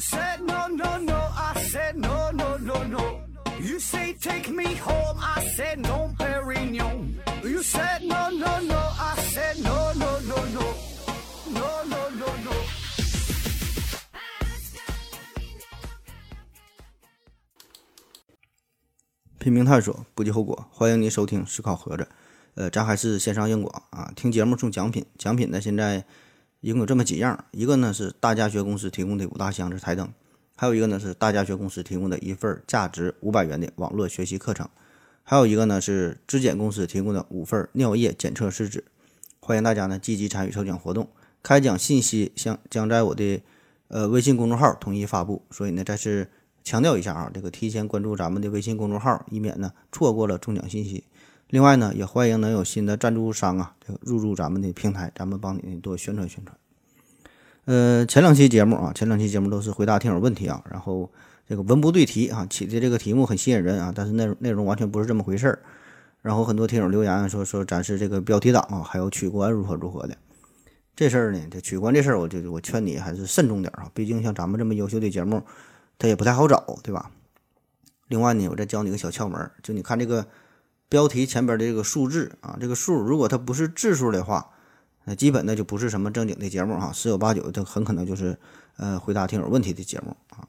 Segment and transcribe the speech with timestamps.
[0.00, 3.20] said no no no, I said no no no no.
[3.60, 7.14] You say take me home, I said no, Perignon.
[7.44, 10.74] You said no no no, I said no no no no,
[11.52, 12.52] no no no no.
[19.38, 20.66] 拼命探索，不计后果。
[20.70, 22.02] 欢迎您收听《思考盒子》。
[22.54, 25.04] 呃，咱还是线上硬广啊，听节目送奖品。
[25.18, 26.04] 奖品呢，现在
[26.60, 30.12] 一共有这么几样，一个呢是大家学公司提供的五大箱子台灯，
[30.56, 34.68] 还有一个呢是大家学公司提供的一份价值五百元的网络学习课程，
[35.22, 38.84] 还有一个呢是质检公司提供的五份尿液检测试纸。
[39.40, 41.08] 欢迎大家呢积极参与抽奖活动，
[41.42, 43.40] 开奖信息将将在我的
[43.88, 46.28] 呃微信公众号统一发布，所以呢再次
[46.62, 51.04] 强调一下啊，这个提前关注咱们的微信公众号，以免呢错过了中奖信息。
[51.50, 56.56] 另外呢，也欢迎能有新的赞助商啊，这个入驻咱们的平台，咱们帮你多宣传宣传。
[57.64, 61.10] 呃，前两期节目啊，前两期节目都是回答听友问题啊，然后
[61.48, 65.58] 这个文不对题啊，起的这个题目很吸引人啊，但是内容内容完全不是这么回事儿。
[66.22, 70.16] 然后很多听友留言说说咱是这个标题党啊，还有取关如何如何的。
[70.94, 75.42] 这事儿呢，这取关这事儿，我就我劝你还是慎重点啊，毕竟像咱们这么优秀的节目，
[75.98, 77.10] 它也不太好找，对吧？
[78.06, 80.24] 另外呢，我再教你个小窍门，就你看这个。
[80.90, 84.50] 标题前边的这个数字啊，这个数如果它不是质数的话，
[85.04, 88.36] 那基本那就不是什么正经的节目哈，十有八九它很可能就是
[88.76, 90.46] 呃回答听友问题的节目啊。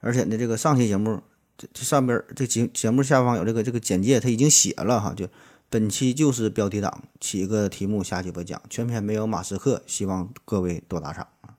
[0.00, 1.22] 而且呢，这个上期节目
[1.56, 5.28] 这这上边这节节目下方有这个这个简介，它已经写了哈，就
[5.70, 11.54] 本期就是标题党，起个题目下期播讲，全篇没有马斯克，希望各位多打赏啊。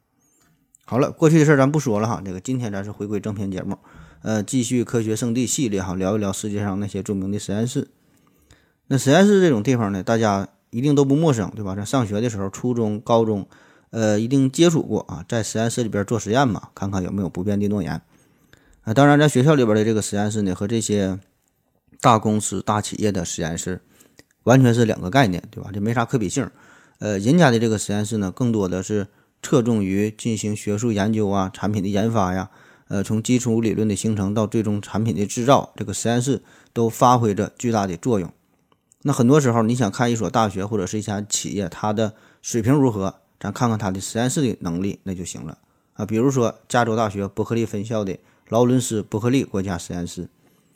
[0.83, 3.77] 好了，过去的事儿咱不说了哈，这个今天咱是回归正片节目，
[4.23, 7.89] 呃，继续科学圣地系列哈，聊一聊世界上那些著名的实验室。
[8.91, 11.75] 那实验室这种地方呢，大家一定都不陌生，对吧？
[11.75, 13.47] 在上学的时候，初中、高中，
[13.91, 18.01] 呃，一定接触过啊，在实验室里边做实验嘛，看看有没有不变的诺言。
[18.81, 21.19] 啊，当然，在学校里边的这个实验室呢，和这些
[22.01, 23.79] 大公司、大企业的实验室
[24.43, 25.69] 完全是两个概念，对吧？
[25.71, 26.49] 这没啥可比性。
[26.97, 29.07] 呃，人家的这个实验室呢，更多的是
[29.43, 32.49] 侧重于进行学术研究啊，产品的研发呀，
[32.87, 36.41] 呃，从基础理论的形成到最终产品的制造，这个实验室
[36.73, 38.33] 都发挥着巨大的作用。
[39.03, 45.57] 那很多时候，你想看一所大学或者是一家企业，它的水平如何，咱看看它的实验室的能力，那就行了
[45.93, 46.05] 啊。
[46.05, 48.17] 比如说，加州大学伯克利分校的
[48.49, 50.27] 劳伦斯·伯克利国家实验室，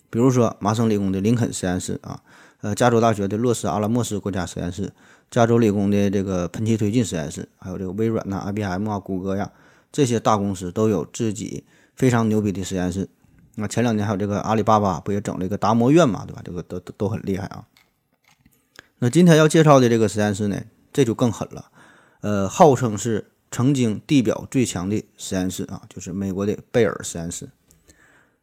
[0.10, 2.22] 比如说麻省理工的林肯实验室啊，
[2.62, 4.94] 呃，加州大学的洛斯阿拉莫斯国家实验室，
[5.30, 9.52] 加州理工的这个喷气推进实验室，还有这个微软呐、IBM 啊、谷歌呀，
[9.92, 13.10] 这些大公司都有自己非常牛逼的实验室。
[13.56, 16.42] 那前两年还有这个阿里巴巴不也整了一个达摩院嘛，对吧？
[16.46, 17.66] 这个都都都很厉害啊。
[19.04, 21.70] 那今天要介绍的这个实验室呢，这就更狠了，
[22.22, 27.50] 呃，号称是曾经地表最强的实验室啊，就是美国的贝尔实验室。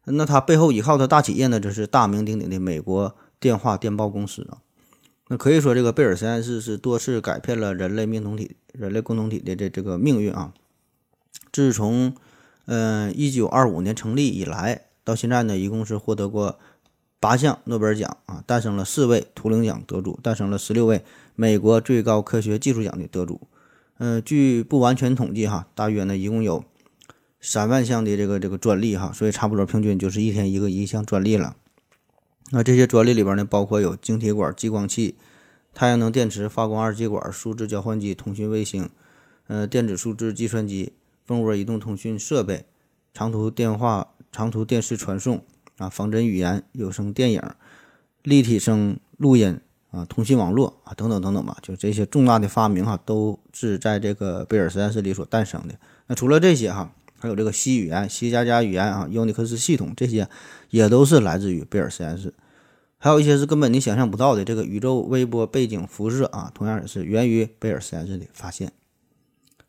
[0.03, 4.61] 那它背后依靠的大企业呢，就是大名鼎鼎的美国电话电报公司啊。
[5.29, 10.53] 那可以说，这个贝尔实验室是多次改变了人类命同体、人类共同体的这这个命运啊。
[11.51, 12.13] 自从
[12.65, 16.59] 嗯一九二五年成立以来，到现在呢，一共是获得过。
[17.21, 21.03] 八项诺贝尔奖啊，诞生了四位图灵奖得主，诞生了十六位
[21.35, 23.41] 美国最高科学技术奖的得主。
[23.99, 26.65] 嗯，据不完全统计哈，大约呢一共有
[27.39, 31.55] 三万项的这个这个专利哈，所以差不多平均就是一天一个一项专利了。
[32.49, 35.15] 那这些专利里边呢，包括有晶体管激光器、
[35.75, 38.89] 太阳能电池发光二极管、数字交换机、通讯卫星、
[39.45, 40.93] 呃电子数字计算机、
[41.23, 42.65] 蜂窝移动通讯设备、
[43.13, 45.45] 长途电话、长途电视传送。
[45.81, 47.41] 啊，仿真语言、有声电影、
[48.21, 49.59] 立体声录音
[49.89, 55.73] 啊，通信网络啊，等等等等吧，就这些重大的发明哈，都是在这个贝尔实验室里所诞生的。
[56.05, 60.29] 那除了这些哈，还有这个 C 语言、C 加加语言啊，Unix 系统这些
[60.69, 62.31] 也都是来自于贝尔实验室。
[62.99, 68.71] 还有一些是根本你想象不到的，这个宇宙微波背景辐射啊，同样也是源于贝尔实验室的发现。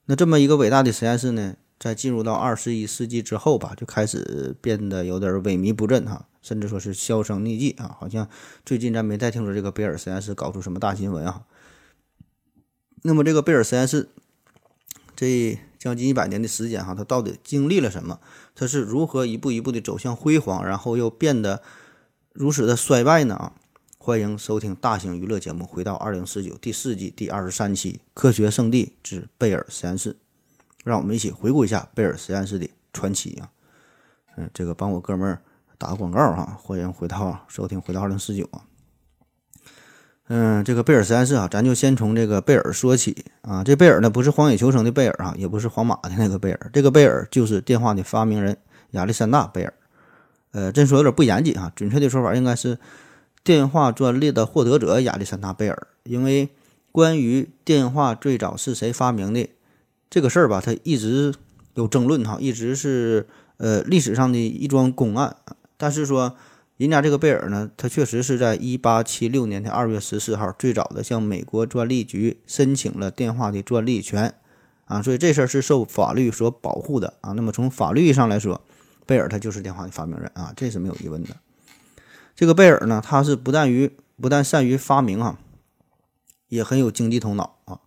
[0.05, 1.55] 那这么一个伟大的实验室呢？
[1.83, 7.97] 在进入到二十一世纪之后吧，就开始变得有点萎靡不振哈，甚至说是销声匿迹啊。
[7.99, 8.29] 好像
[8.65, 11.43] 最近咱没再听说这个贝尔实验室搞出什么大新闻啊。
[13.03, 14.11] 那么这个贝尔实验室
[15.17, 18.21] 这将近一百年的时间哈，它到底经历了什么？
[18.55, 21.63] 它是如何一步一步的走向辉煌，然后又变得
[22.33, 23.35] 如此的衰败呢？
[23.35, 23.55] 啊，
[23.99, 30.13] 欢迎收听大型娱乐节目《回到二零四九》第四季第二十三期《科学圣地之贝尔实验室》。
[30.83, 33.51] 让我们一起回顾一下贝尔实验室的传奇啊！
[34.37, 35.41] 嗯，这个帮我哥们儿
[35.79, 38.63] 打个广告哈，欢迎回到收听回到二零四九啊。
[40.29, 43.63] 嗯，这个贝尔实验室啊，咱就先从这个贝尔说起啊。
[43.63, 48.57] 这贝尔呢，不是荒野求生的贝尔啊，也不是皇马的那个贝尔，这个贝尔就是电话的发明人
[48.93, 49.75] 亚历山大贝尔。
[50.53, 52.79] 呃，这说有点不严谨啊，准确的说法应该是
[53.45, 55.87] 电话专利的获得者亚历山大贝尔。
[56.05, 56.49] 因为
[56.91, 59.49] 关于电话最早是谁发明的
[60.13, 61.33] 这个事儿吧，它一直
[61.73, 63.27] 有争论哈，一直是
[63.57, 65.35] 呃历史上的一桩公案。
[65.79, 66.37] 但是说。
[66.79, 74.35] 人家这个贝尔呢，他确实是在一八七六年的二月十四号最早的向美国专利局申请了电话的专利权，
[74.87, 77.33] 啊，所以这事儿是受法律所保护的啊。
[77.33, 78.61] 那么从法律上来说，
[79.07, 81.37] 贝尔他就是电话的发明人啊，这是没有疑问的。
[82.35, 85.39] 这个贝尔呢，他是不但于不但善于发明啊，
[86.49, 87.79] 也很有经济头脑啊。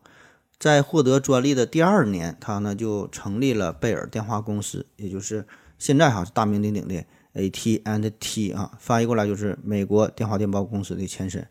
[0.59, 5.45] 在获得专利的第二年，他呢就成立了贝尔电话公司，也就是
[5.77, 7.05] 现在哈大名鼎鼎的。
[7.35, 11.45] atnt 啊，翻译过来就是美国电话电报公司的前身。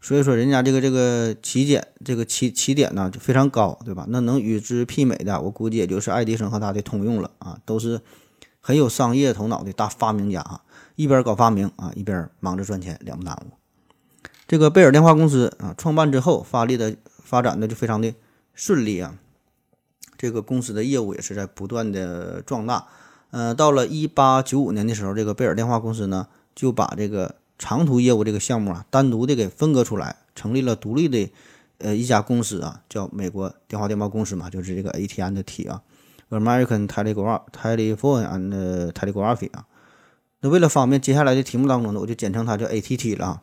[0.00, 4.06] 所以说，人家这个这个起点，这个起起点呢就非常高，对吧？
[4.10, 8.00] 那能与之媲美的，我估计也就是爱迪生和他的通用了啊，都是
[8.60, 10.62] 很有商业头脑的大发明家啊，
[10.94, 13.54] 一边搞发明啊，一边忙着赚钱，两不耽误。
[14.46, 18.14] 这个贝尔电话公司啊，创办之后发力的发展的就非常的
[18.54, 19.16] 顺利啊，
[20.16, 22.86] 这个公司的业务也是在不断的壮大。
[23.30, 31.28] 呃，到了一八九五年的时候，这个贝尔电话公司呢就把这个长途业务这个项目啊单独的给分割出来，成立了独立的
[31.78, 35.82] 呃一家公司啊，叫美国电话电报公司嘛，就是这个 AT&T 啊
[36.30, 39.66] ，American Telegraph Telephone and Telegraphy 啊。
[40.40, 43.42] 那为了方便接下来的题目当中呢，我就简称它叫 ATT 了啊。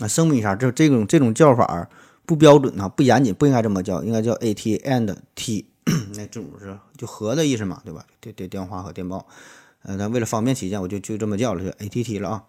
[0.00, 1.88] 啊，声明一下，这这种这种叫法
[2.30, 5.66] 不标准啊，不严谨，不应该这么叫，应该叫 A T and T。
[6.14, 8.06] 那字母是就和的意思嘛，对吧？
[8.20, 9.26] 电电电话和电报，
[9.82, 12.44] 呃，但为了方便起见，我就就这么叫了，就 ATT 了啊。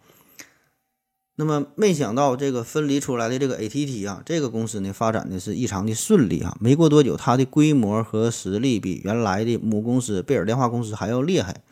[1.35, 6.55] 那么没想到这个分离出来的这个 ATT 啊，这个公司呢发展的是异常的顺利啊。
[6.59, 11.63] 没过多久，它的规模和实力比原来的母公司贝尔电话公司还要厉害。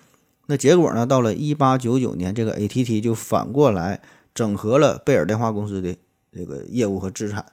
[0.48, 4.02] 那结果呢，到了1899年，这个 ATT 就反过来
[4.34, 5.96] 整合了贝尔电话公司的
[6.32, 7.46] 这个业务和资产。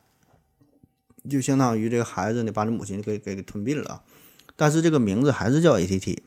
[1.29, 4.03] 就相当于这个孩子呢，把你母亲给给给吞并了，
[4.57, 6.19] 但是这个名字还是叫 ATT。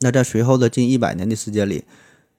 [0.00, 1.84] 那在随后的近一百年的时间里，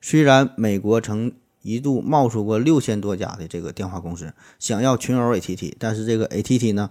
[0.01, 1.31] 虽然美国曾
[1.61, 6.89] 一度冒出过六千多家的这个电话公司想要群殴 ATT，但是这个 ATT 呢，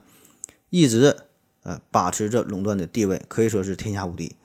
[0.70, 1.16] 一直
[1.64, 4.36] 呃把持着垄断的地位，可以说是天下无敌。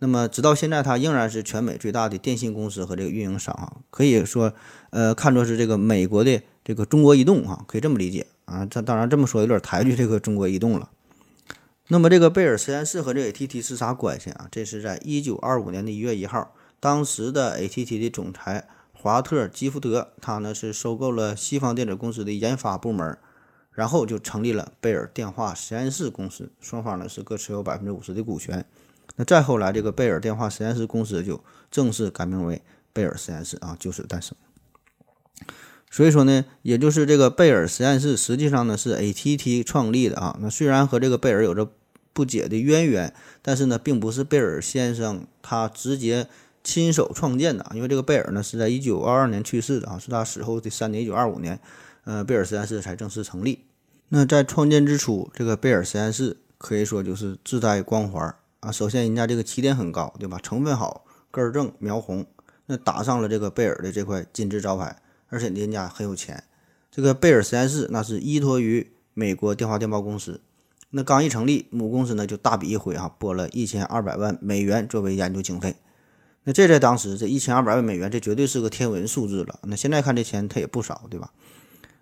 [0.00, 4.52] 那么直到现在，它仍然是全美最大的电信公司和这个运营商啊，可以说
[4.90, 8.26] 呃看作是这个美国的这个中国移动啊，可以这么理解。
[8.44, 10.90] 啊，这当然这么说有点抬举这个中国移动了。
[11.88, 14.48] 那么这个贝尔实验室和这 ATT 是啥关系啊？
[14.50, 23.18] 这是在一九二五年的一月一号，当时的 ATT 的总裁华特基福德，他呢是收购了西方电子公司的研发部门，
[23.72, 28.64] 然后就成立了贝尔电话实验室公司，双方呢是各持有百分之五十的股权。
[29.16, 32.62] 那再后来，这个贝尔电话实验室公司就正式改名为
[32.92, 34.34] 贝尔实验室啊，就此诞生。
[35.92, 40.38] 所以说呢，也就是这个贝尔实验室实际上呢是 ATT 创立的啊。
[40.40, 41.70] 那虽然和这个贝尔有着
[42.14, 43.12] 不解的渊源，
[43.42, 46.26] 但是呢，并不是贝尔先生他直接
[46.64, 47.70] 亲手创建的。
[47.74, 51.60] 因为这个贝尔呢是在一九二二年去世的啊，是他死后的三年，一九二五年，
[52.04, 53.66] 呃，贝尔实验室才正式成立。
[54.08, 58.72] 那在创建之初，这个贝尔实验室可以说就是自带光环啊。
[58.72, 60.38] 首先，人家这个起点很高，对吧？
[60.42, 62.24] 成分好，根正，苗红，
[62.64, 65.01] 那打上了这个贝尔的这块金字招牌。
[65.32, 66.44] 而且人家很有钱，
[66.90, 70.42] 这个贝尔实验室那是依托于美国电话电报公司，
[70.90, 75.76] 那刚一成立，母公司呢就大笔一挥啊，拨了一千二百万美元作为研究经费。
[76.44, 79.58] 那这在当时，这一千二百万美元，这绝对是个天文数字了。
[79.62, 81.32] 那现在看这钱，它也不少，对吧？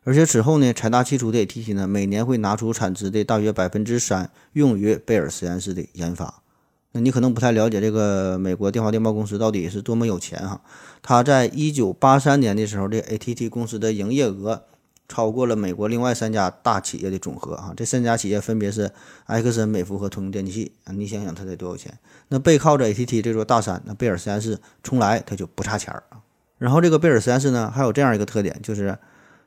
[0.02, 6.42] 而且此后呢，财大气粗的 ATT 呢，每年会拿出产值的大约百分之三用于贝尔实验室的研发。
[6.92, 10.60] 那你可能不太了解这个美国电话电报公司到底是多么有钱哈。
[11.02, 14.64] 他在一九八三年的时候，这 ATT 公司的营业额
[15.08, 17.72] 超过了美国另外三家大企业的总和啊。
[17.76, 18.90] 这三家企业分别是
[19.26, 20.92] 埃克森美孚和通用电气啊。
[20.92, 21.98] 你想想他得多有钱？
[22.28, 26.18] 那背靠着 ATT 这座大山，那贝尔实验室从来他就不差钱儿啊。
[26.58, 28.98] 然后这个贝尔实验室呢，还有这样一个特点，就是。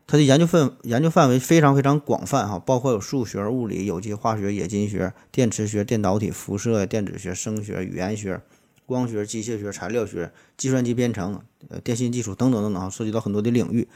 [0.05, 8.41] 它的研究范研究范围非常非常广泛哈，包括有数学、物理、有机化学、冶金学、电磁学、电导体、辐射、电子学、声学、语言学、
[8.86, 13.88] 光学、机械学、材料学、计算机编程、呃电信技术等等等等，涉及到很多的领域，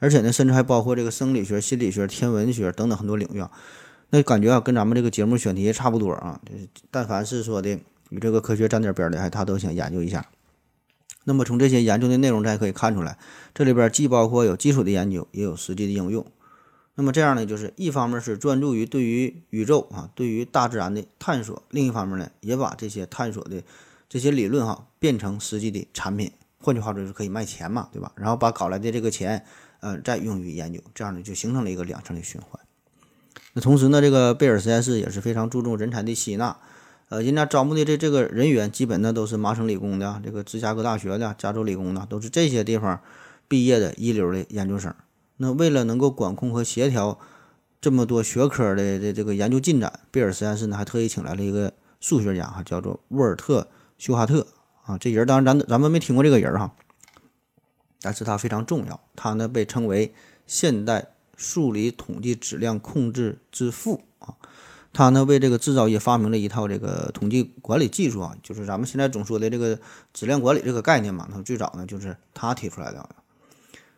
[0.00, 3.50] 而且呢，甚至还包括这个生理学、心理学、天文学等等很多领域啊。
[4.10, 7.70] 那感觉啊，跟咱们这个节目选题差不多啊，就是但凡是说的
[8.10, 10.26] 与这个科学沾点边的，还他都想研究一下。
[11.24, 13.18] 那么从这些研究的内容，咱可以看出来，
[13.54, 16.24] 这里边既包括有基础的研究，也有实际的应用。
[16.94, 23.62] 那么这样呢，就是一方面是专注于对于宇宙啊、对于大自然的探索，另一方面呢，也把这些探索的
[24.08, 26.30] 这些理论哈变成实际的产品。
[26.60, 28.12] 换句话说，就是可以卖钱嘛，对吧？
[28.14, 29.44] 然后把搞来的这个钱，
[29.80, 32.60] 呃，再用于研究，这样呢就形成了一个两层的循环。
[33.54, 36.56] 那同时呢，这个贝尔实验室也是非常注重人才的吸纳，
[37.08, 43.00] 呃，人家招募的这这个人员基本呢都是麻省理工的、这个芝加哥大学的、加州理工的，都是这些地方
[43.46, 44.94] 毕业的一流的研究生。
[45.36, 47.18] 那为了能够管控和协调
[47.80, 53.62] 这么多学科的这这个研究进展，贝尔实验室呢还特意请来了一个数学家哈，叫做沃尔特·
[53.98, 54.46] 休哈特
[54.84, 54.98] 啊。
[54.98, 56.74] 这人当然咱咱们没听过这个人哈，
[58.00, 60.14] 但是他非常重要，他呢被称为
[60.46, 61.08] 现代。
[61.36, 64.38] 数理统计质量控制之父啊，
[64.94, 69.78] 他呢为这个制造业发明了一套这个统计管理技术啊，就是咱们现在总说的这个
[70.14, 71.28] 质量管理这个概念嘛。
[71.30, 73.06] 那最早呢就是他提出来的。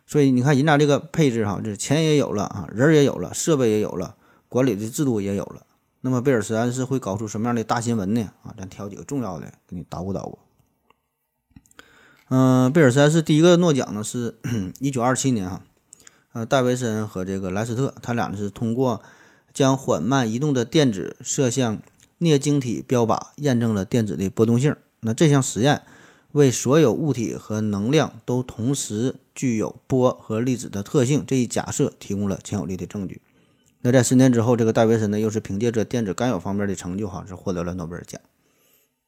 [0.05, 4.15] 所以你看人家这个配置哈，这钱也有了啊，人也有了，设备也有了，
[4.49, 5.65] 管理的制度也有了。
[6.01, 8.31] 那么贝尔实验室会搞出什么样的大新闻呢？
[8.41, 10.39] 啊，咱挑几个重要的给你捣鼓捣鼓。
[12.29, 14.37] 嗯，贝尔实验室第一个诺奖呢是
[14.79, 15.61] 一九二七年哈。
[16.33, 19.01] 呃，戴维森和这个莱斯特，他俩呢是通过
[19.57, 21.81] 将缓慢移动的电子射向
[22.19, 24.75] 镍晶体标靶，验证了电子的波动性。
[24.99, 25.81] 那这项实验
[26.33, 33.19] 为所有物体和能量都同时具有波和粒子的特性这一假设提供了强有力的证据。
[33.81, 38.21] 那在十年之后，这个戴维森呢又是凭借着电子干扰方面的成就，哈是获得了诺贝尔奖。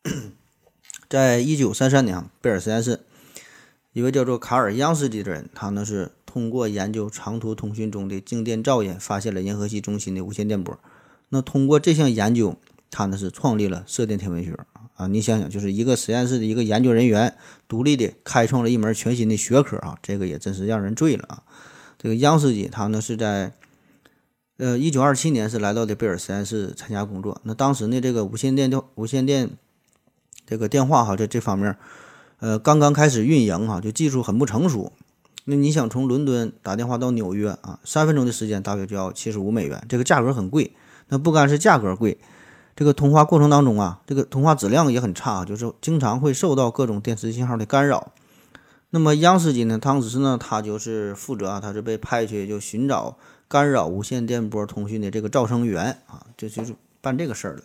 [1.08, 3.01] 在一九三三年，贝尔实验室
[3.94, 6.13] 一位叫做卡尔央斯基的人，他呢是。
[6.30, 10.78] 通过研究长途通讯中的静电噪音，发现了银河系中心的无线电波。
[11.30, 12.56] 那通过这项研究，
[12.92, 14.56] 他呢是创立了射电天文学
[14.94, 15.08] 啊！
[15.08, 17.36] 你想想，就是一个实验室的一个研究人员，
[17.68, 19.98] 独立的开创了一门全新的学科啊！
[20.04, 21.42] 这个也真是让人醉了啊！
[21.98, 23.52] 这个央斯基他呢是在
[24.58, 27.42] 呃一九二七年是来到的贝尔实验室参加工作。
[27.44, 29.50] 那当时呢，这个无线电电无线电
[30.46, 31.76] 这个电话哈，在这方面
[32.38, 34.94] 呃刚刚开始运营哈，就技术很不成熟。
[35.50, 40.72] 那你想从伦敦打电话到纽约啊，三分钟的时间大约就要七十五美元，这个价格很贵。
[41.08, 42.20] 那不干是价格贵，
[42.75, 48.12] 这个通话过程当中啊，这个通话质量也很差，就是经常会受到各种电磁信号的干扰。
[48.91, 57.63] 那么央视机呢，当时呢，他就是负责啊，他是被派去就寻找干扰无线电波通讯的这个噪声源啊，这就是办这个事儿的。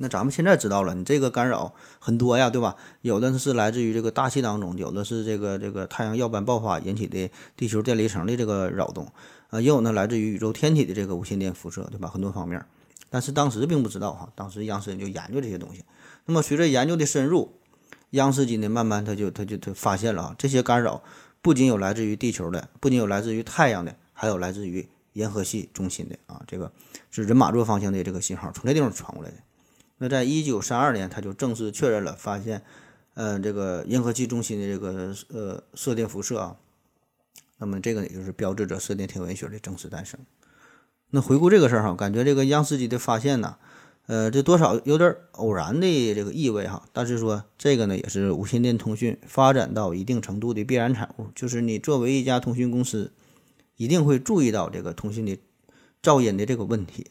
[0.00, 2.76] 那咱们现在知道了，你这个干扰很多呀，对吧？
[3.02, 9.12] 有的是来自于这个大气当中，有的是这个这个太阳耀斑爆发引起的地球电离层的这个扰动，
[9.50, 12.08] 啊，也有呢来自于宇宙天体的这个无线电辐射，对吧？
[12.08, 12.64] 很多方面，
[13.10, 15.84] 但是当时并不知道哈，当时央视就研究这些东西。
[16.26, 17.58] 那么随着研究的深入，
[18.10, 21.02] 央视机呢慢慢他就他就他发现了啊，这些干扰
[21.42, 26.70] 不仅有来自于地球的，不仅有来自于太阳的，还有来自于银河系中心的啊，这个
[27.10, 29.36] 是人马座方向的这个信号从这地方传过来的。
[30.00, 32.62] 那在一九三二年，他就正式确认了，发现，
[33.14, 36.56] 呃，这个银河系中心的这个呃射电辐射啊，
[37.58, 40.20] 那么这个也就是标志着射电天文学的正式诞生。
[41.10, 43.56] 那回顾这个事儿哈，感觉这个央视机的发现呢，
[44.06, 46.84] 呃，这多少有点偶然的这个意味哈。
[46.92, 53.10] 但是说这个呢，也是无线电通讯发展到一定程度的必然产物，就是你作为一家通讯公司，
[53.76, 55.36] 一定会注意到这个通讯的
[56.00, 57.08] 噪音的这个问题，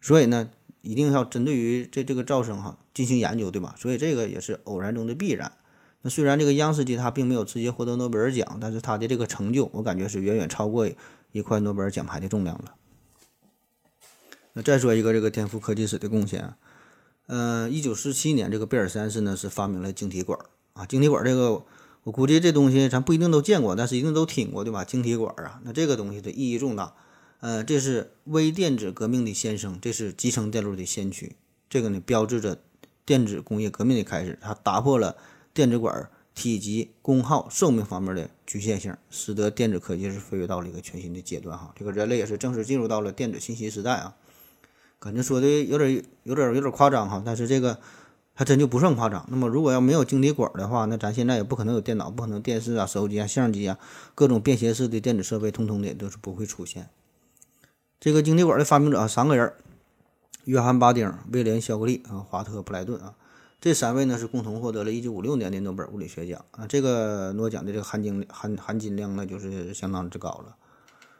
[0.00, 0.48] 所以呢。
[0.82, 3.74] 一定要针对于这这个噪声哈进行研究，对吧？
[3.78, 5.52] 所以这个也是偶然中的必然。
[6.02, 10.88] 那虽然这个央视机它并没有直接获得诺贝尔奖，但是它的这个成就，我感觉是远远超过
[11.32, 12.74] 一块诺贝尔奖牌的重量了。
[14.54, 16.54] 那再说一个这个天赋科技史的贡献，
[17.26, 20.38] 呃，一九四七年这个贝尔三世呢是发明了晶体管
[20.72, 21.64] 啊，晶体管这个
[22.04, 24.84] 我估计这东西咱不一定都见过，但是一定都听过，对吧？
[24.84, 26.94] 晶体管啊，那这个东西的意义重大。
[27.40, 31.36] 呃，这是微电子革命的先声，这是集成电路的先驱。
[31.70, 32.58] 这个呢，标志着
[33.06, 34.38] 电子工业革命的开始。
[34.42, 35.16] 它打破了
[35.54, 41.56] 电子管体积、功耗、寿命方面的局限性，使得电子科技是飞跃到了一个全新的阶段。
[41.56, 44.14] 哈，这个人类也是正式进入到了电子信息时代啊。
[44.98, 47.78] 感觉说的有点、有点、有点夸张哈，但是这个
[48.34, 49.26] 还真就不算夸张。
[49.30, 53.78] 那么，如果要没有晶体管的话，那咱现在也不可能有电脑，不可能电视啊、手机啊、相机啊，
[54.14, 56.90] 各种便携式的电子设备，通通的都是不会出现。
[58.00, 59.52] 这个晶体管的发明者啊，三个人：
[60.44, 63.14] 约翰·巴丁、威廉·肖克利啊、华特·布莱顿啊。
[63.60, 66.66] 这三位呢是共同获得了一九五六年的诺贝尔物理学奖啊。
[66.66, 70.56] 这个诺奖的这个含金含含金量呢，就是相当之高了。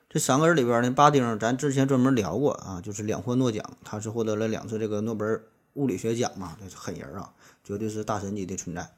[0.08, 5.44] 这三个人里边呢，巴丁咱之前专门聊过啊，就是两获诺奖，他是获得了两次这个诺贝尔
[5.74, 8.90] 物理学奖嘛，这是狠人啊，绝对是大神级的存在。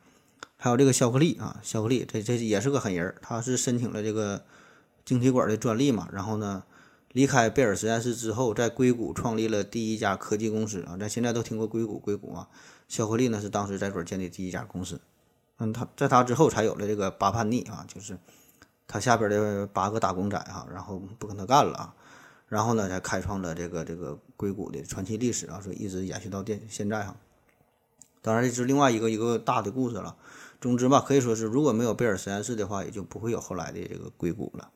[0.56, 4.44] 还有这个肖克利啊，肖克利这这也是个狠人，他是申请了这个
[5.04, 6.62] 晶体管的专利嘛，然后呢。
[7.12, 12.48] 离开贝尔实验室之后，在硅谷创立了第一家科技公司啊，咱现在都听过硅谷，硅谷啊，
[12.88, 15.00] 肖克利呢是当时在这儿建立第一家公司。
[15.58, 18.18] 嗯，他在他之后才有了这个八叛逆啊，就是
[18.88, 21.94] 他下边的八个打工仔哈，然后不跟他干了啊，
[22.48, 27.14] 然后呢才开创了这个这个硅谷的传奇历史啊，所以一直延续到现现在哈。
[28.22, 30.16] 当然这是另外一个一个大的故事了。
[30.60, 34.70] 总之吧，可以说是如果没有贝尔实验室的话，也就不会有后来的这个硅谷了。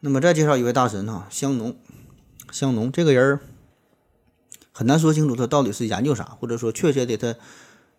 [0.00, 1.76] 那么再介绍一位大神哈，香农。
[2.52, 3.40] 香农这个人儿
[4.72, 7.38] 很难说清楚他到底是研究啥，或者说确切的他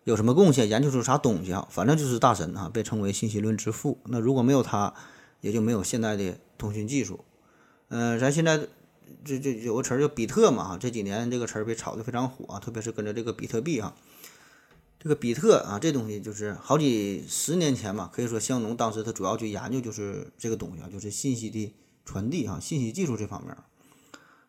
[0.04, 1.68] 有什么贡献，研究出啥东西啊？
[1.70, 3.98] 反正就是大神啊，被称为信息论之父。
[4.06, 4.94] 那如果没有他，
[5.40, 7.24] 也就没有现在的通讯技术。
[7.88, 8.66] 嗯，咱现在
[9.24, 13.94] 这这有个词儿叫比特嘛，这几年这个词儿被炒得非常火啊，特别是跟着这个比特币哈。
[15.00, 21.72] 这个比特啊，这东西就是好几十年前嘛，可以说香农当时他主要去研究就是这个东西啊，就是信息的
[22.08, 23.54] 传递哈，信息技术这方面。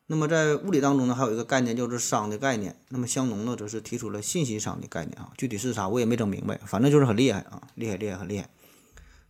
[0.08, 2.80] 那么在物理当中呢，还有一个概念叫做熵的概念。
[2.88, 8.50] 那么香农呢，则是提出了信息熵的概念啊，具体是啥我也没整明白，反正就是很厉害啊，厉害厉害很厉害。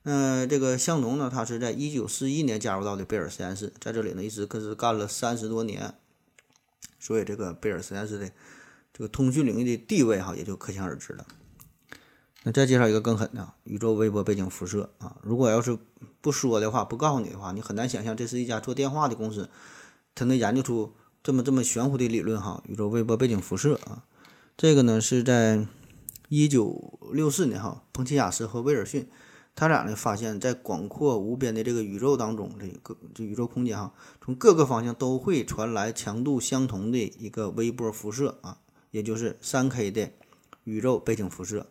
[0.03, 5.95] 那，这个香农呢，他是在一九四一年加入到的贝尔实验室，在这里呢一直可是干了三十多年，
[6.99, 8.29] 所以这个贝尔实验室的。
[8.91, 11.25] 这个通讯领域的地位哈，也就可想而知了。
[12.51, 15.17] 再介绍一个更狠的宇宙微波背景辐射啊！
[15.21, 15.77] 如果要是
[16.21, 19.49] 不说的话，不告诉你的话，你很难想象这是一家做电话的公司，
[20.15, 22.63] 它能研究出这么这么玄乎的理论哈。
[22.67, 24.03] 宇宙微波背景辐射啊，
[24.55, 25.65] 这个呢是在
[26.29, 29.09] 一九六四年哈，彭齐亚斯和威尔逊
[29.55, 38.59] 他俩呢发现，在广阔无边的这个宇宙当中，这个这宇宙空间哈，从各个方向都会传来强度相同的一个微波辐射啊。
[38.91, 40.09] 也就是三 K 的
[40.63, 41.67] 宇宙背景辐射。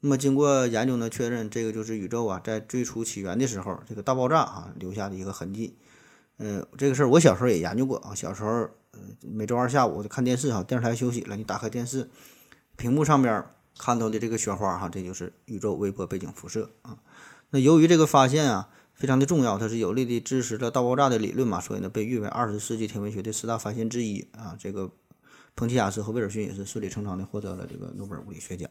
[0.00, 5.78] 那么经过研究呢，确认这个就是宇宙啊在最初起源的时候这个大爆炸啊留下的一个痕迹。
[6.36, 8.14] 呃，这个事儿我小时候也研究过啊。
[8.14, 8.68] 小时候，
[9.22, 12.10] 每周二下午就看电视哈，电视台休息了，你打开电视，
[12.76, 13.42] 屏幕上边
[13.78, 16.98] 看到的这个雪花哈，这就是宇宙微波背景辐射啊。
[17.50, 24.54] 那由于这个发现啊非常的重要，它是有力的支持了大爆炸的理论嘛，所以呢被誉为二十世纪天文学的十大发现之一啊。
[24.58, 24.92] 这个。
[25.58, 28.68] 彭齐亚斯和威尔逊也是顺理成章的获得了这个诺贝尔物理学奖。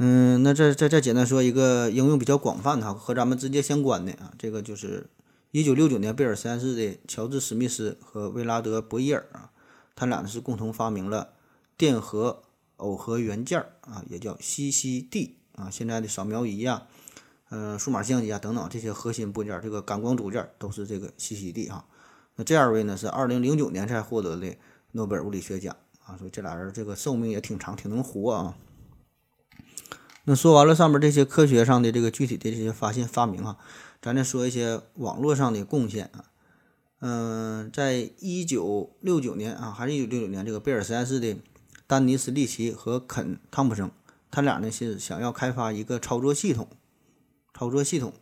[0.00, 5.10] 嗯，那再再再简单说一个应用比较广泛的哈，和咱们直接相关的啊，这个就是
[5.50, 9.50] 一九六九年贝尔实验室的乔治·史密斯和威拉德·博伊尔啊，
[9.96, 11.30] 他俩呢是共同发明了
[11.76, 12.42] 电荷
[12.76, 16.86] 耦合元件啊，也叫 CCD 啊，现在的扫描仪啊，
[17.48, 21.84] 呃，数码相机啊等等这些核心部件，这个感光组件都是这个 CCD 哈。
[22.36, 24.56] 那这二位呢是二零零九年才获得的。
[24.92, 28.56] 诺贝尔物理学奖啊，所以这俩人这个寿命也挺长，挺能活啊。
[30.28, 33.56] 那说完了上面这些科学上的这个具体的这些发现发明啊，
[34.02, 36.24] 咱再说一些网络上的贡献啊。
[37.00, 41.34] 嗯，在一九六九年啊，还是一九六九年，这个贝尔实验室的
[41.86, 43.90] 丹尼斯利奇和肯汤普森，
[44.30, 46.68] 他俩呢是想要开发一个操作系统。
[47.54, 48.12] 操作系统，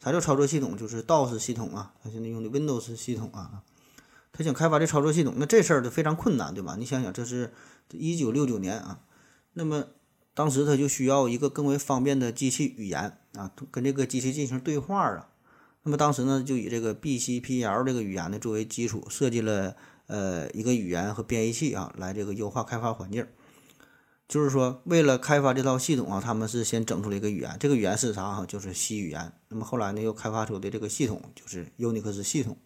[0.00, 0.76] 啥叫操作系统？
[0.76, 3.64] 就是 DOS 系统啊，他现在用的 Windows 系统啊。
[4.32, 6.76] 他想开发这操作系统，那这事儿就非常困难，对吧？
[6.78, 7.52] 你想想，这是
[7.90, 9.00] 一九六九年啊，
[9.54, 9.84] 那么
[10.36, 15.30] 当时他就需要一个更为方便的机器语言啊，跟这个机器进行对话啊。
[15.82, 19.74] 那么当时呢，就以这个 BCPL 这个语言呢作为基础，设计了
[20.08, 23.26] 呃一个语言和编译器啊，来这个优化开发环境。
[24.28, 28.44] 就是说，为了开发这套系统啊，他们是先整出了一个语言，这个语言是啥啊？
[28.46, 29.32] 就是 C 语言。
[29.48, 32.58] 那么后来呢，又开发出的这个系统就是 Unix 系统。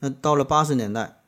[0.00, 1.22] 那到了八十年代，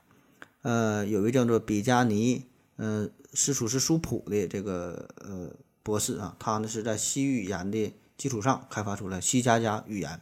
[0.63, 5.51] 呃，有一位叫做比加尼，嗯，是楚斯苏普的这个呃
[5.83, 10.21] 博士啊，他呢是在 C 语言的基础上开发出了 C 加加语言。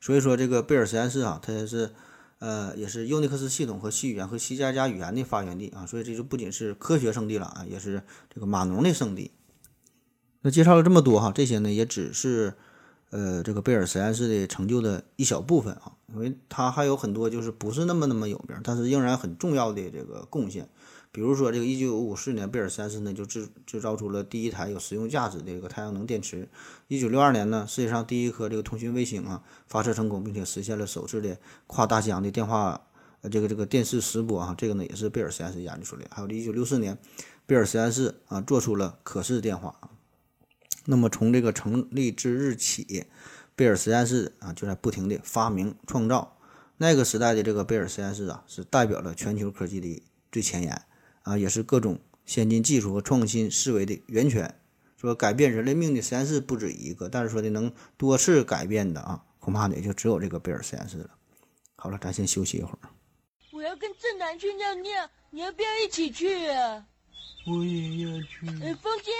[0.00, 1.92] 所以说，这个贝尔实验室啊，它也是
[2.38, 5.86] 呃也是 Unix 系统和 C 语言和 C 加加语言的发源地啊。
[5.86, 9.30] 所以这就不仅是科学圣地了啊，也是这个码农的圣地。
[10.40, 12.54] 那介绍了这么多哈，这些呢也只是。
[13.14, 20.66] 呃，这个贝尔实验室的成就的一小部分啊，因为它还有很多就是不是那么那么有名，但是仍然很重要的这个贡献。
[21.14, 26.48] 比如说，这个一九五四年，贝尔实验室呢就制制造出了第一台有实用价值的这个太阳能电池。
[26.88, 32.80] 一九六二年呢，世界上第一颗这个通讯卫星啊发射成功，并且实现了首次的跨大西洋的电话
[33.20, 36.06] 呃这个这个电视直播啊，这个呢也是贝尔实验室研究出来。
[36.10, 36.96] 还有一九六四年，
[37.44, 39.76] 贝尔实验室啊做出了可视电话。
[40.86, 43.04] 那么从这个成立之日起，
[43.54, 46.38] 贝尔实验室啊就在不停的发明创造。
[46.78, 50.82] 那个时代的这个贝尔实验室啊，是代表了全球科技的最前沿
[51.22, 54.58] 啊，也是各种先进技术和创新思维的源泉。
[54.96, 61.10] 说改变人类命的实验室不止一个，但是说的能多次改变的啊，恐怕也就只有这个贝尔实验室了。
[61.74, 62.78] 好了，咱先休息一会儿。
[63.50, 66.86] 我要跟正南去尿尿，你要不要一起去啊？
[67.48, 68.46] 我也要去。
[68.62, 69.10] 哎，风姐，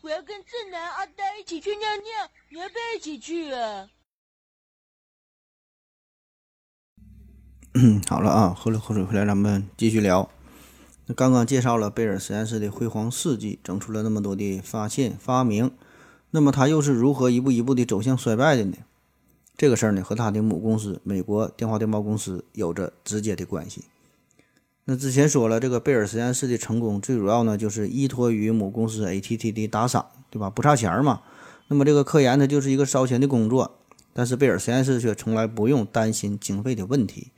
[0.00, 3.88] 我要跟正南、阿呆一起去尿尿，你要不要一起去啊？
[7.74, 10.28] 嗯，好了啊，喝了口水回来，咱们继续聊。
[11.16, 15.70] 刚刚介绍了贝尔实验室的辉煌事迹，整出了那么多的发现发明，
[16.30, 18.76] 那么他又是如何一步一步的走向衰败的呢？
[19.56, 23.84] 这个事儿呢，和他的母公司美国电话电报公司有着直接的关系。
[24.84, 30.48] 那之前说了，这个贝尔实验室的成功，最主要呢就是依托于母公司 AT&T 的打赏，对吧？
[30.48, 31.22] 不差钱嘛。
[31.68, 33.78] 那么这个科研它就是一个烧钱的工作，
[34.12, 37.28] 但是贝尔实验室却从来不用担心经费的问题。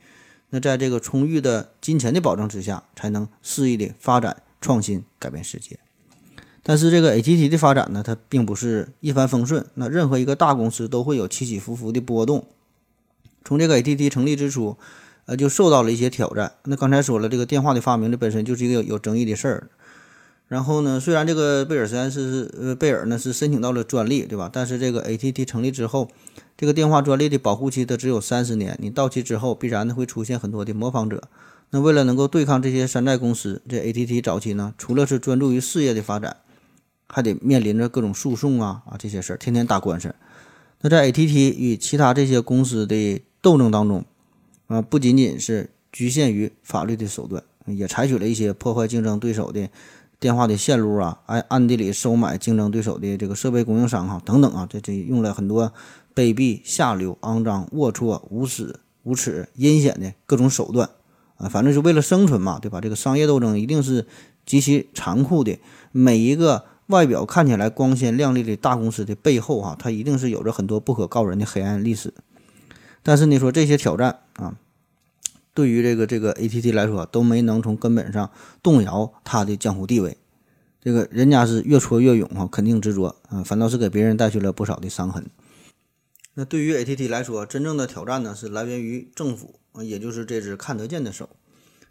[0.53, 5.79] 那在这个充裕的金钱的保证之下，才能肆意的发展、创新、改变世界。
[6.61, 9.65] 但是这个 AT&T 的发展呢，它并不是一帆风顺。
[9.73, 12.45] 那任何一个大公司都会有起起伏伏的波动。
[13.43, 14.77] 从这个 AT&T 成立之初，
[15.25, 16.51] 呃，就受到了一些挑战。
[16.65, 19.69] 那刚才说了，这个电话的发明，这本身就是一个有争议的事儿。
[20.47, 24.49] 然后呢，虽然这个贝尔实验室是呃贝尔呢是申请到了专利，对吧？
[24.51, 26.09] 但是这个 AT&T 成立之后，
[26.55, 31.23] 这个电话专利的保护期它只有三十年，你到期之后必然呢会出现很多的模仿者。
[31.71, 36.37] 那为了能够对抗这些山寨公司，这 AT&T 早期呢，除了是专注于事业的发展，
[37.07, 40.13] 还得面临着各种诉讼啊啊这些事儿，天天打官司。
[40.81, 44.05] 那在 AT&T 与其他这些公司的斗争当中，
[44.67, 49.67] 啊，不仅仅是局限于法律的手段，也采取了一些破坏竞争对手的
[50.23, 55.73] 电话的线路啊，暗暗地里收买竞争对手的这个设备供应商哈等等啊，这这用了很多
[56.15, 60.89] 卑鄙、下流、肮脏、龌龊、无耻、无耻、阴险的各种手段
[61.35, 62.79] 啊，反正是为了生存嘛，对吧？
[62.79, 64.07] 这个商业斗争一定是
[64.45, 65.59] 极其残酷的，
[65.91, 72.13] 每一个外表看起来光鲜亮丽的大公司的背后哈，它一定是有着很多不可告人的黑暗历史。
[73.03, 74.55] 但是你说这些挑战啊，
[75.53, 80.17] 对于这个这个 AT&T 来说都没能从根本上动摇他的江湖地位。
[80.81, 85.25] 这个人家是越挫越勇啊，肯定执着啊，反倒是给别人带去了不少的伤痕。
[86.33, 91.29] 那对于 AT&T 来说，真正的挑战呢是来源于政府，也就是这只看得见的手。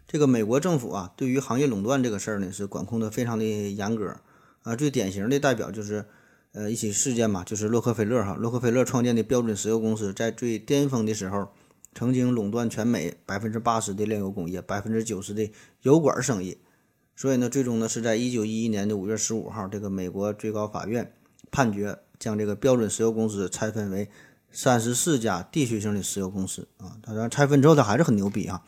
[0.05, 4.17] 这个美国政府啊，对于行业垄断这个事儿呢，是管控的非常的严格
[4.63, 4.75] 啊。
[4.75, 6.05] 最典型的代表就是，
[6.51, 11.49] 呃，一起事件嘛，就是洛克菲勒哈，洛克菲勒创建的标准石油公司在最巅峰的时候，
[11.95, 15.51] 曾经垄断全美百分之八十的炼油工业，百分之九十的
[15.81, 16.57] 油管生意。
[17.15, 21.13] 所以呢，最终呢是在一九一一年的五月十五号，这个美国最高法院
[21.51, 24.09] 判决将这个标准石油公司拆分为
[24.51, 26.97] 三十四家地区性的石油公司啊。
[27.03, 28.63] 当然，拆分之后它还是很牛逼啊。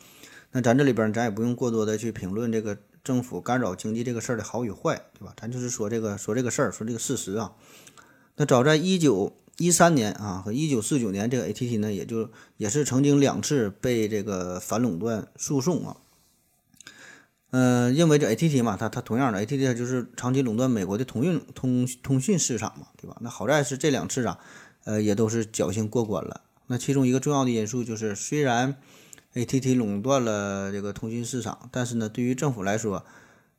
[0.52, 5.34] 那咱这里边咱也不用过多的去评论这个政府干扰经济这个事儿的好与坏，对吧？
[5.36, 7.52] 咱就是说这个说这个事儿，说这个事实啊。
[8.36, 15.96] 那早在一九一三年啊和一九四九年，这个 AT&T 呢也就也是曾经两次被这个反垄断诉讼啊。
[17.50, 23.16] 嗯，因为这 AT&T 嘛，它它同样的 AT&T 就是长期垄断美国的通运通通讯市场嘛，对吧？
[23.20, 24.38] 那好在是这两次啊，
[24.84, 26.42] 呃，也都是侥幸过关了。
[26.66, 28.76] 那其中一个重要的因素就是，虽然
[29.34, 33.06] AT&T 垄断了这个通讯市场，但是呢，对于政府来说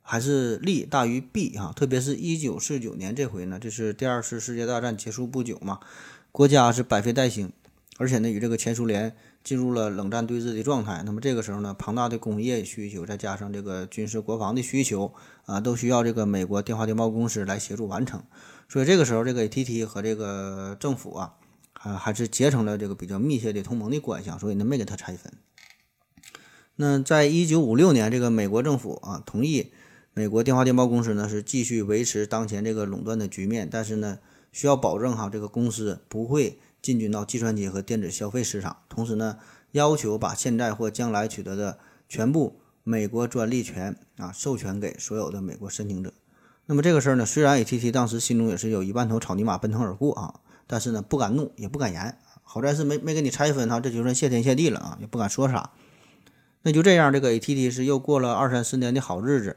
[0.08, 1.72] 还是利大于弊哈。
[1.76, 5.80] 特别是一九四九年这回呢，这是第二次世界大战结束不久嘛，
[6.32, 7.52] 国家是百废待兴，
[7.98, 9.14] 而且呢，与这个前苏联。
[9.44, 15.14] 进入了冷战对峙的状态，那么这个时候呢，庞大的工业需求再加上这个军事国防的需求
[15.46, 18.22] 啊，都需要这个美国电话电报公司来协助完成。
[18.68, 21.34] 所以这个时候，这个 AT&T 和这个政府啊，
[21.72, 25.32] 啊还是结成了这个比较密切的同盟的关系，所以呢没给他拆分。
[26.76, 29.72] 那在一九五六年，这个美国政府啊同意
[30.14, 34.18] 美国电话电报公司呢是继续维持当前这个垄断的局面，但是呢
[34.52, 36.58] 需要保证哈这个公司不会。
[36.80, 39.38] 进军到计算机和电子消费市场，同时呢，
[39.72, 46.12] 要求把现在或将来取得的全部美国专利权啊授权给所有的美国申请者。
[46.66, 50.34] 那么这个事儿呢，虽然 AT&T 当时心中也是有一万头草泥马奔腾而过啊，
[50.68, 52.16] 但是呢，不敢怒也不敢言。
[52.44, 55.72] 好在是没没给你拆分哈，这就算谢天谢地了啊，也不敢说啥。
[56.62, 59.56] 那就这样，这个 AT&T 是又过了二三十年的好日子。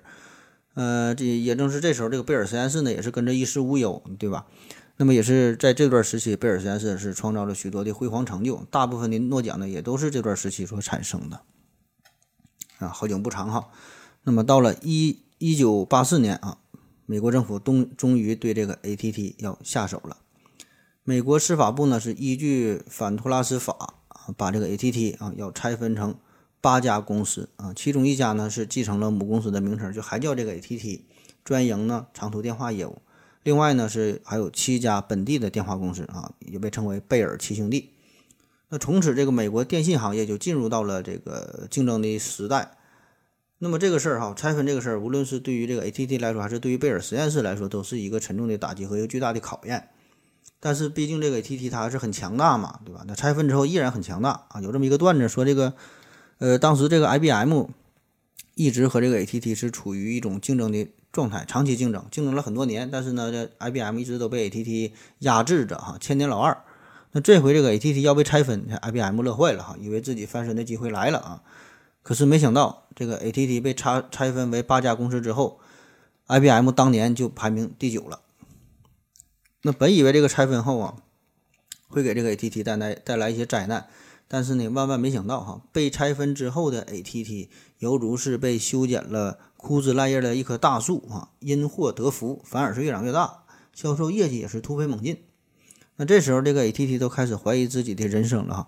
[0.73, 4.45] 呃，这也正是这时候，这个贝尔实验室呢，也是跟着衣食无忧，对吧？
[4.97, 11.41] 那么也是在这段时期，贝尔实验室是创造了许多的辉煌成就，大部分的诺奖呢也都是这段时期所产生的。
[12.77, 13.69] 啊，好景不长哈。
[14.23, 16.59] 那么到了一一九八四年啊，
[17.05, 20.17] 美国政府终终于对这个 AT&T 要下手了。
[21.03, 23.95] 美国司法部呢是依据反托拉斯法，
[24.37, 26.15] 把这个 AT&T 啊要拆分成
[26.61, 31.05] 八家公司啊，其中一家呢是继承了母公司的名称，就还叫这个 AT&T，
[31.43, 33.01] 专营呢长途电话业务。
[33.43, 37.89] 另外呢是还有七家本地的电话公司啊，也被称为贝尔七兄弟。
[38.69, 42.77] 那从此这个美国电信行业就进入到了这个竞争的时代。
[43.57, 49.89] 那么这个事儿哈，拆分这个事儿，无论是对于这个 AT&T 来说，还是对于贝尔实验室来说，都是一个沉重的打击和一个巨大的考验。
[50.59, 53.03] 但是毕竟这个 AT&T 它是很强大嘛，对吧？
[53.07, 54.61] 那拆分之后依然很强大啊。
[54.61, 55.73] 有这么一个段子说，这个
[56.41, 57.65] 呃，当时这个 IBM
[58.55, 62.89] 一直和这个 AT&T 是处于一种竞争的状态，长期竞争，竞争了很多年。
[62.89, 66.57] 但是呢，这 IBM 一直都被 AT&T 压制着哈，千年老二。
[67.11, 71.43] 那这回这个 AT&T 要被拆分，IBM 乐坏了哈，以为自己翻身的机会来了啊。
[72.01, 75.59] 可是没想到，这个 AT&T 被拆拆分为八家公司之后
[76.25, 78.19] ，IBM 当年就排名第九了。
[79.61, 80.95] 那本以为这个拆分后啊，
[81.87, 83.87] 会给这个 AT&T 带来带来一些灾难，
[84.33, 95.21] 但是呢，万万没想到哈，被拆分之后的 AT&T 犹如是被修剪了枯枝烂叶的一棵大树啊，因祸得福，反而是越长越大，销售业绩也是突飞猛进。
[95.97, 98.67] 那这时候，这个 AT&T 都开始怀疑自己的人生了哈。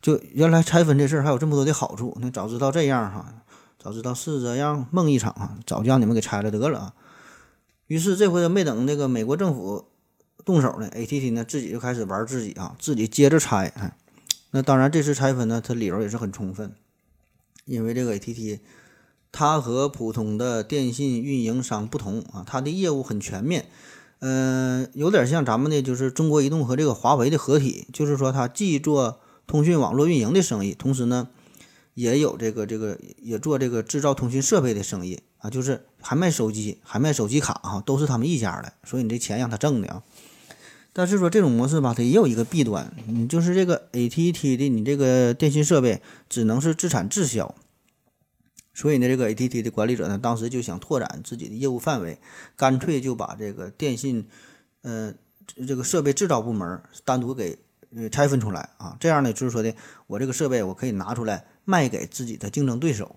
[0.00, 3.44] 就原来拆分这事儿还有这么多的好处，那早知道这样哈，
[3.78, 6.94] 早知道是这样梦一场啊，早就让你们给拆了得了啊。
[7.86, 9.86] 于是这回没等那个美国政府
[10.44, 13.72] 动手呢，AT&T 呢自己就开始玩自己啊，自己接着拆。
[14.56, 16.76] 那当然这次拆分呢，它理由也是很充分，
[17.64, 18.60] 因为这个 AT&T
[19.32, 23.66] 它和普通的电信运营商不同啊，它的业务很全面，
[24.20, 31.30] 嗯，有点像咱们的就是中国移动和这个华为的合体，就是说它既做通讯网络运营的生意，同时呢，
[31.94, 40.04] 也有这个这个也做这个制造通讯设备的生意啊，就是还卖手机，还卖手机卡哈，都是他们一家的，所以你这钱让他挣的啊。
[40.94, 47.54] 但是说这种模式吧，它也有一个弊端，你就是这个 AT&T 的你这个电信设备只能是自产自销，
[48.72, 52.18] 所以呢，这个 AT&T 的管理者呢，当时就想拓展自己的业务范围，
[52.56, 54.26] 干脆就把这个电信，
[54.80, 55.12] 呃，
[55.66, 57.58] 这个设备制造部门单独给。
[58.10, 59.72] 拆分出来啊，这样呢，就是说的，
[60.08, 63.14] 我这个设备我可以拿出来卖给自己的竞争对手，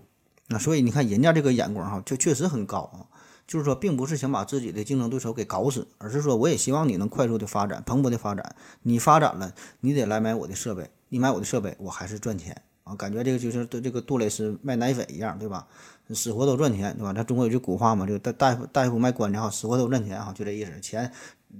[0.50, 3.10] 那所以你看人家这个眼光哈，就确实很高啊，
[3.48, 8.56] 就是说，并不是想把自己的竞争对手给搞死，而是说，我也希望你能快速的发展，蓬勃的发展。
[8.82, 12.94] 你发展了，你得来买我的设备，你买我的设备，我还是赚钱啊。
[12.96, 15.66] 感觉这个就是对这个杜蕾斯卖奶粉一样，对吧？
[16.14, 17.14] 死活都赚钱，对吧？
[17.14, 21.12] 咱中国有句古话嘛，就大大夫大夫卖棺材哈，死活都赚钱哈，就这意思，钱。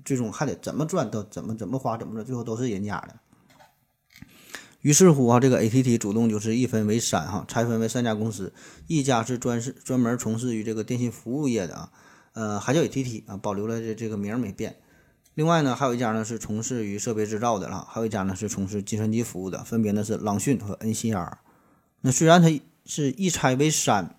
[0.04, 3.16] 最终还得怎么赚都怎么怎么花怎么赚，最后都是人家的。
[4.88, 8.54] 于是乎啊，这个 AT&T 主动就是一分为三哈，拆分为三家公司，
[8.88, 11.92] 一家是专是专门从事于这个电信服务业的啊，
[12.32, 14.78] 呃，还叫 AT&T 啊，保留了这这个名没变。
[15.34, 21.34] 另外呢，还有一家呢是从事于设备制造的了，还有一家呢是从事计算机服务的，分别呢是朗讯和 NCR。
[22.00, 22.48] 那虽然它
[22.86, 24.16] 是一拆为三。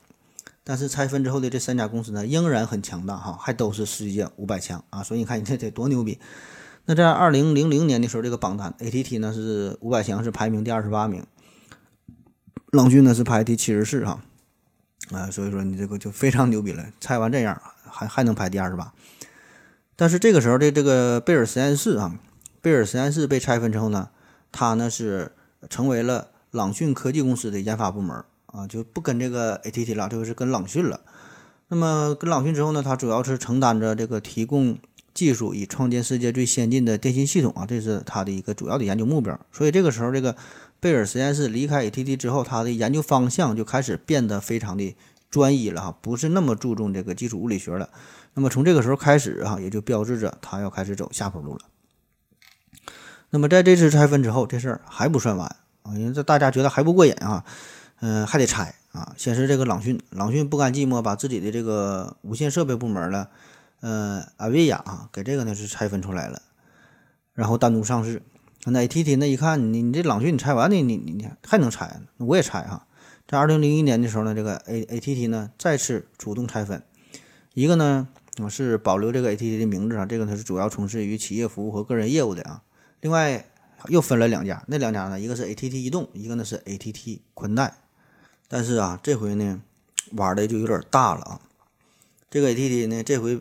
[0.64, 6.18] 但是拆分之后的这三家公司呢，仍然很强大哈，还都是世界五百强啊，所以你看你这得多牛逼。
[6.90, 11.22] 那在二零零零年的时候，这个榜单 ATT 呢是五百强是排名第二十八名，
[12.72, 14.22] 朗讯呢是排第七十四哈，
[15.10, 18.94] 啊，所以说你这个就非常牛逼了，拆完这样还还能排第二十八。
[19.96, 22.18] 但是这个时候的这个贝尔实验室啊，
[22.62, 24.08] 贝尔实验室被拆分之后呢，
[24.50, 25.32] 它呢是
[25.68, 28.24] 成为了朗讯科技公司的研发部门。
[28.46, 31.02] 啊，就不跟这个 AT&T 了，这个是跟朗讯了。
[31.68, 34.78] 那么跟朗讯之后呢，它主要是承担着这个提供
[35.18, 39.36] 技术，以创建世界最先进的电信系统啊，这是他的一个主要的研究目标。
[39.50, 40.36] 所以这个时候，这个
[40.78, 44.94] 贝尔实验室离开 AT&T 之后，他的研究方向就开始变得非常的
[45.28, 47.90] 专一了哈，不是那么注重这个基础物理学了。
[48.34, 51.62] 那么从这个时候开始哈，也就标志着他要开始走下坡路了。
[53.30, 55.48] 那么在这次拆分之后，这事儿还不算完
[55.82, 57.44] 啊，因为这大家觉得还不过瘾啊。
[58.00, 59.12] 嗯，还得拆啊！
[59.16, 63.26] 先是这个朗讯，朗讯不甘寂寞，把自己的这个无线设备部门呢，
[63.80, 66.42] 呃，阿维亚啊，给这个呢是拆分出来了，
[67.34, 68.22] 然后单独上市。
[68.64, 72.00] 那 AT&T 那一看，你你这朗讯你拆完你你你还能拆？
[72.18, 72.86] 我也拆哈。
[73.26, 76.82] 在二零零一年的时候呢，这个 A AT&T 呢再次主动拆分，
[77.54, 82.62] 一个呢我是保留这个 AT&T 的名字啊，这个呢是主要从事于企业服务和个人业务的啊。
[83.00, 83.46] 另外
[83.86, 87.74] 又分了两家，那两家呢，一个是 AT&T 移动，一个呢是 AT&T 宽带。
[88.48, 89.60] 但是啊，这回呢，
[90.12, 91.40] 玩的就有点大了啊。
[92.30, 93.40] 这个 AT&T 呢，这回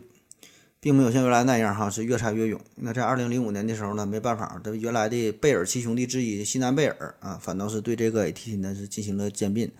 [0.80, 2.60] 并没有像原来那样哈，是越拆越勇。
[2.76, 9.70] 那在二零零五年的时候呢，没办法，这原来的贝尔七兄弟之一西南贝尔啊，反倒是对这个 AT&T 呢是进行了兼并。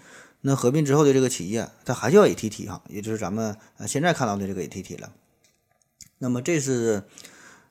[0.40, 5.12] 那合并之后的这个企业，它还叫 AT&T 哈，也就是咱们呃现在看到的这个 AT&T 了。
[6.18, 7.02] 那么这是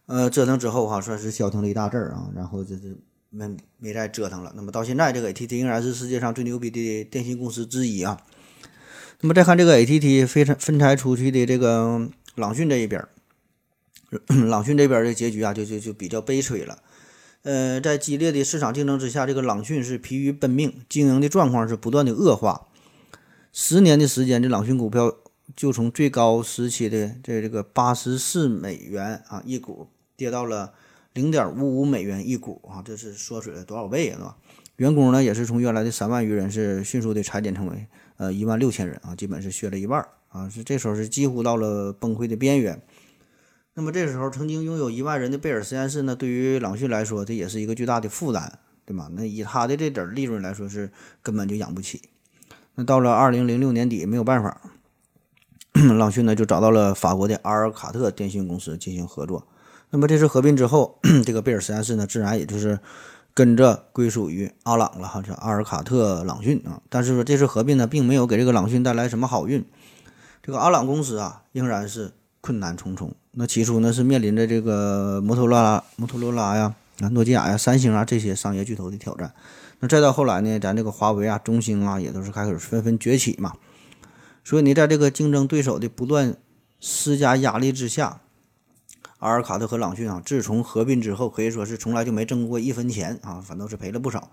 [0.05, 2.97] 呃折腾之后哈，算是消停了一大阵儿啊，然后就是。
[3.29, 3.45] 没
[3.77, 4.53] 没再折腾了。
[4.55, 8.17] 那么到现在，这个 AT&T 仍然是世界上最牛逼的电信公司之一啊。
[9.19, 13.05] 那么再看这个 AT&T 分拆分拆出去的这个朗讯这一边，
[14.47, 16.79] 朗讯这边的结局啊，就就就比较悲催了。
[17.43, 22.67] 呃，在激烈的市场竞争之下，这个朗讯是疲于奔命，经营的状况是不断的恶化。
[23.53, 25.15] 十年的时间，这朗讯股票
[25.55, 30.73] 就从最高时期的这这个八十四美元啊一股，跌到了
[31.13, 34.17] 零点五五美元一股啊，这是缩水了多少倍啊？
[34.17, 34.37] 是吧？
[34.77, 42.81] 员工呢也是从原来的三万余人是迅速的裁减成为呃一万六千人啊，基本是削了一半啊，是这时候是几乎到了崩溃的边缘。
[43.79, 48.53] 那么这时候，曾经拥有一万人的贝尔实验室呢，对于朗讯来说，这也是一个巨大的负担，
[48.87, 49.07] 对吧？
[49.11, 50.89] 那以他的这点利润来说，是
[51.21, 52.01] 根本就养不起。
[52.73, 54.59] 那到了二零零六年底，没有办法，
[55.95, 59.47] 朗讯呢就找到了法国的阿尔卡特电讯公司进行合作。
[59.91, 62.79] 那么这次合并之后， 这个贝尔实验室呢，自然也就是
[63.35, 66.81] 跟着归属于阿朗了哈，叫阿尔卡特朗讯啊。
[66.89, 69.63] 但是说这次合并呢，并没有给这个朗讯带来什么好运，
[70.41, 73.13] 这个阿朗公司啊，仍然是困难重重。
[73.39, 79.31] 那起初呢是面临着这个摩托罗拉、摩托罗拉呀、啊诺基亚呀、三星啊这些商业巨头的挑战。
[79.79, 83.53] 那再到后来呢，咱这个华为啊、中兴啊也都是开始纷纷崛起嘛。
[84.43, 86.35] 所以你在这个竞争对手的不断
[86.79, 88.21] 施加压力之下，
[89.19, 94.31] 阿尔卡特和朗讯啊，自从合并之后，可以说是从来就没挣过一分钱啊，反倒是赔了不少。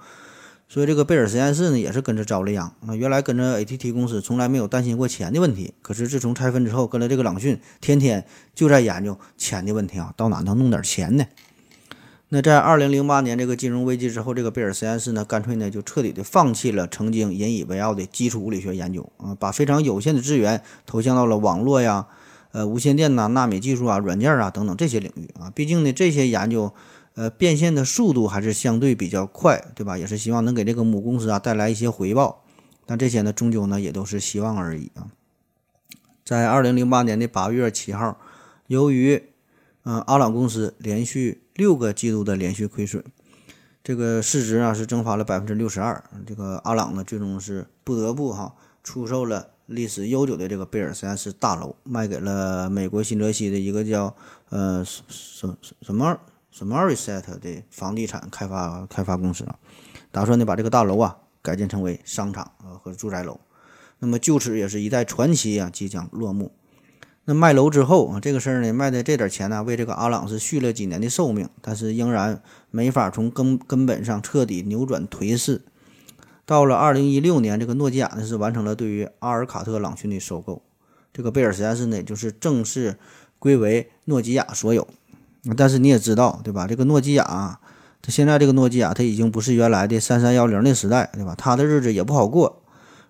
[0.67, 2.73] 所以这个贝尔实验室呢，也是跟着遭了殃。
[2.81, 5.73] 那原来跟着 ATT 公司，从来没有担心过钱的问题。
[5.83, 11.25] 可是自从拆分之后，跟了这个朗讯，天天就在研究钱的问题啊，到哪能弄点钱呢？
[12.31, 22.07] 那在二零零八年这个金融危机之后，这个贝尔实验室呢，干脆呢就彻底的放弃了曾经引以为傲的基础物理学研究啊，把非常有限的资源投向到了网络呀、
[22.51, 25.53] 呃无线电呐、纳米技术啊、软件啊等等这些领域啊。
[25.55, 26.73] 毕竟呢，这些研究。
[27.15, 29.97] 呃，变现的速度还是相对比较快，对吧？
[29.97, 32.45] 也是希望能给这个母公司啊带来一些回报，
[32.87, 35.07] 但这些呢，终究呢也都是希望而已啊。
[36.25, 38.19] 在二零零八年的八月七号，
[38.67, 39.23] 由于
[39.85, 43.05] 嗯阿朗公司连续六个季度的连续亏损，
[43.85, 54.17] 这个市值啊是蒸发了百分之六十二，这个阿朗呢最终是不得不哈出售了历史悠久的这个贝尔实验室大楼，卖给了美国新泽西的一个叫
[54.49, 56.19] 呃什什什么。
[56.55, 59.57] 什么 reset 的房地产开发开发公司啊，
[60.13, 63.41] 打算呢把这个大楼啊改建成为商场啊和住宅楼，
[63.99, 66.53] 那么就此也是一代传奇啊即将落幕。
[67.25, 72.41] 那卖楼之后啊，这个事儿呢卖的这点钱呢，为这个阿朗是续了几年的寿命，但是仍然
[72.71, 75.63] 没法从根根本上彻底扭转颓势。
[76.47, 80.63] 到了二零一六年，这个诺基亚呢是完成了对于阿尔卡特朗讯的收购，
[81.13, 82.97] 这个贝尔实验室呢就是正式
[83.41, 84.87] 归为诺基亚所有。
[85.57, 86.67] 但是你也知道，对吧？
[86.67, 87.61] 这个诺基亚，
[88.01, 91.35] 它现在这个诺基亚，它已经不是原来的三三幺零的时代，对吧？
[91.37, 92.63] 它的日子也不好过，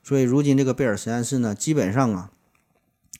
[0.02, 2.32] 所以如今这个贝尔实验室呢，基本上啊，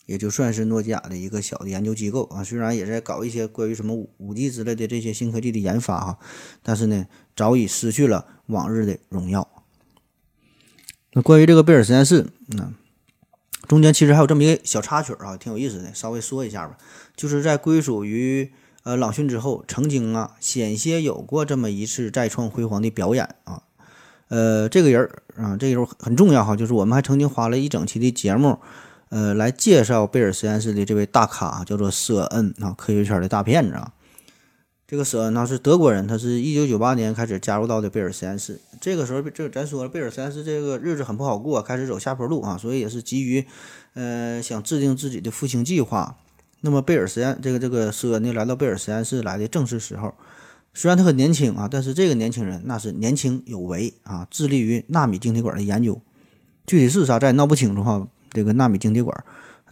[0.07, 2.43] 也就算是诺基亚的一个小的研究机构啊。
[2.43, 6.19] 虽然也在搞一些关于什么五五 G 之类的这些新科技的研发哈，
[6.65, 9.49] 但是呢，早已失去了往日的荣耀。
[11.13, 12.75] 那关于这个贝尔实验室，嗯，
[13.69, 16.77] 中间其实还有这么一个小插曲啊，挺有意思的，稍微说一下吧，
[17.15, 18.53] 就是在归属于。
[18.85, 23.63] 呃，朗讯之后，曾经啊，险些有过这么一次再创辉煌的表演啊。
[24.29, 28.59] 呃，这个人儿啊，这个人很重要哈，就是我们还曾经花了一整期的节目，
[29.09, 33.93] 呃，来介绍贝尔实验室的这位大咖，叫做舍恩啊，科学圈的大骗子啊。
[34.87, 38.61] 这个舍恩他是德国人，他是一九九八年开始加入到的贝尔实验室。
[38.83, 43.47] 这个时候，这咱说了，贝尔实验室这个日子很不好过，开始走下坡路啊，所以也是急于
[43.95, 46.19] 呃想制定自己的复兴计划。
[46.65, 50.15] 那么贝尔实验这个这个舍恩呢，来到贝尔实验室来的正是时候。
[50.73, 56.01] 虽然他很年轻啊，但是这个年轻人那是年轻有为啊，致力于纳米晶体管的研究。
[56.67, 58.09] 具体是啥咱也闹不清楚哈。
[58.31, 59.25] 这个纳米晶体管，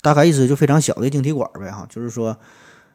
[0.02, 1.86] 大概意思就非常小的晶体管呗哈。
[1.88, 2.36] 就是说，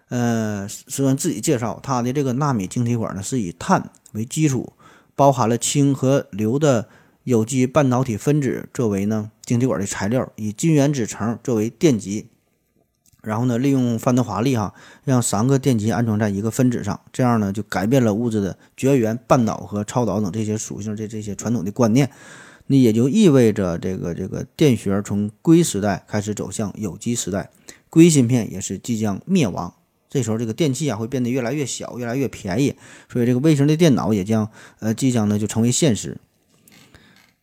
[0.09, 4.73] 呃，舍恩自己介绍，他的这个纳米晶体管呢是以碳为基础，
[5.15, 6.87] 包含了氢和硫的
[7.23, 12.27] 有机半导体分子作为呢晶体管的材料，以金原子层作为电极。
[13.27, 22.09] 然后呢，利用范德华力哈，让三个电极安装在一个分子上，这样呢就改变了物质的绝缘、半导和超导等这些属性，这这些传统的观念。
[22.67, 27.49] 那也就意味着这个这个电学从硅时代开始走向有机时代，
[27.89, 29.73] 硅芯片也是即将灭亡。
[30.09, 32.75] 这时候这个电器啊会变得越来越小，越来越便宜，
[33.11, 34.49] 所以这个微型的电脑也将
[34.79, 36.17] 呃即将呢就成为现实。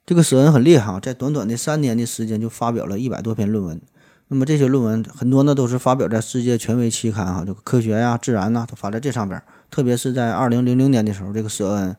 [0.07, 3.81] 这个舍恩很厉害啊，在短短的三年的时间就发表了一百多篇论文。
[4.29, 9.41] 那么这些论文很多呢，都是发表在世界权威期刊哈，这个科学呀、自然呐，都发在这上边。
[9.71, 11.95] 特别是在二零零零年的时候，这个舍恩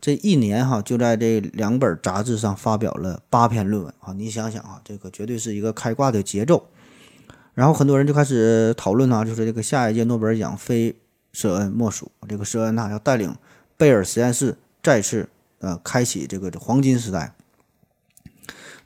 [0.00, 4.12] 这一年哈，就在这两本杂志上发表了八篇论文啊。
[4.14, 6.66] 你想想啊，这个绝对是一个开挂的节奏。
[7.54, 10.96] 然后很多人就开始讨论啊，就是这个下一届诺贝尔奖非
[11.32, 12.10] 舍恩莫属。
[12.28, 13.34] 这个舍恩呐，要带领
[13.76, 15.28] 贝尔实验室再次
[15.60, 17.34] 呃开启这个黄金时代。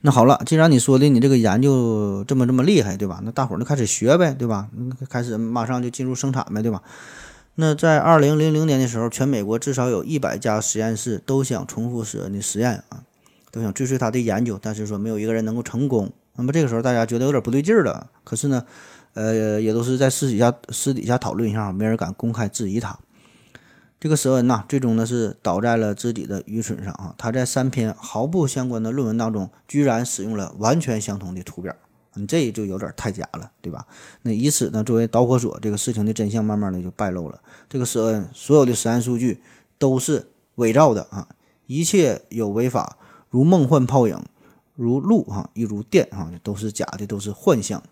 [0.07, 3.23] 那好了，既然你说的你这个研究这么这么厉害，对吧？
[3.25, 4.69] 那大伙儿就开始学呗，对吧？
[5.09, 6.83] 开始马上就进入生产呗，对吧？
[7.55, 13.01] 那在二零零零年的时候，全美国至少有一百家实验室都想重复史恩的实验啊，
[13.51, 16.13] 都想追随他的研究，但是说没有一个人能够成功。
[16.37, 18.63] 那么这个时候大家觉得有点不对劲儿了，可是呢，
[19.15, 22.99] 呃，也都是在私底下私底下讨论一下，没人敢公开质疑他。
[24.05, 27.15] 这个舍恩呐，最终呢是倒在了自己的愚蠢上啊！
[27.17, 31.75] 他在三篇毫不相关的论文当中，居然使用了完全相同的图表，
[32.13, 33.87] 你这就有点太假了，对吧？
[34.21, 37.41] 那以此呢作为导火索，这个事情的真相慢慢的就败露了。
[37.67, 39.41] 这个舍恩所有的实验数据
[39.79, 40.27] 都是
[40.57, 41.27] 伪造的啊！
[41.67, 42.99] 一切有违法，
[43.31, 44.23] 如梦幻泡影，
[44.75, 47.83] 如露哈，亦如电哈，都是假的，都是幻象。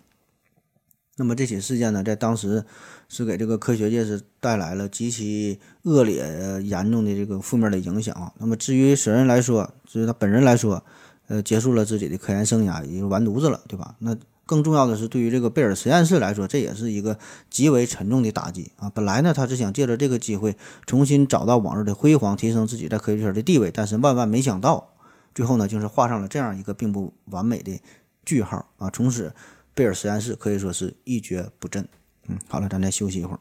[1.16, 2.64] 那么这起事件呢，在当时
[3.06, 6.24] 是给这个科学界是带来了极其恶劣、
[6.62, 8.32] 严重的这个负面的影响啊。
[8.38, 10.82] 那么至于舍恩来说，至于他本人来说，
[11.28, 13.94] 呃，结束了自己的科研生涯，也就完犊子了，对吧？
[13.98, 17.18] 那更重要的是，对于这个贝尔实验室来说，这也是一个
[17.50, 18.88] 极为沉重的打击啊。
[18.88, 20.56] 本来呢，他是想借着这个机会
[20.86, 24.94] 重新找到往日的辉煌，提升自己在科学圈的地位，但是万万没想到，
[25.34, 27.78] 最后呢，就是画上了这样一个并不完美的
[28.24, 28.88] 句号啊。
[28.88, 29.34] 从此。
[29.75, 31.89] 贝尔实验室可以说是一蹶不振。
[32.29, 33.41] 嗯，好了，咱再休息一会儿。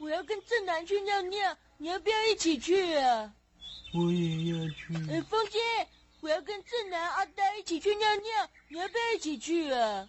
[0.00, 3.32] 我要跟正南去尿尿，你要不要一起去啊？
[3.94, 4.94] 我也要去。
[5.10, 5.58] 哎，风姐，
[6.20, 10.08] 我要跟正南、阿呆一起去尿尿，你要不要一起去啊？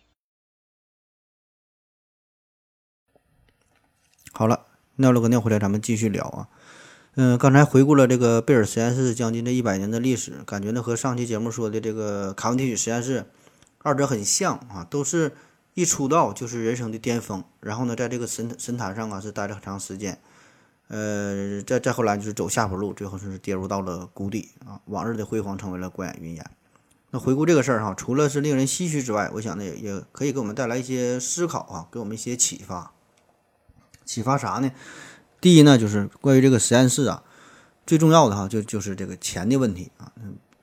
[4.32, 6.48] 好了，尿了个尿回来，咱们继续聊啊。
[7.16, 13.26] 嗯，刚才回顾了这个贝尔实验室将近这一百年的历史，感觉呢和上期节目说的这个卡文迪许实验室。
[13.88, 15.32] 二者很像啊，都是
[15.74, 20.20] 一出道就是人生的巅峰，然后呢，在这个神神坛上啊是待了很长时间，
[20.90, 26.46] 呃，再再后来就是走下坡路，最后就是跌入到了谷底啊，往日的辉煌成为了过眼云烟。
[27.12, 32.92] 那回顾这个事儿哈，除了是令人唏嘘之外，我想呢也可以给我们带来一些思考啊，给我们一些启发。
[34.04, 34.70] 启发啥呢？
[35.40, 37.24] 第一呢，就是关于这个实验室啊，
[37.86, 40.12] 最重要的哈就就是这个钱的问题啊。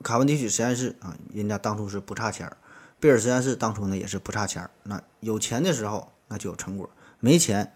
[0.02, 2.58] 卡文迪许实验室啊，人家当初是不差钱儿。
[3.04, 6.88] 贝尔实验室当初呢也是不差钱儿，那有钱的时候那就有成果，
[7.20, 7.70] 没钱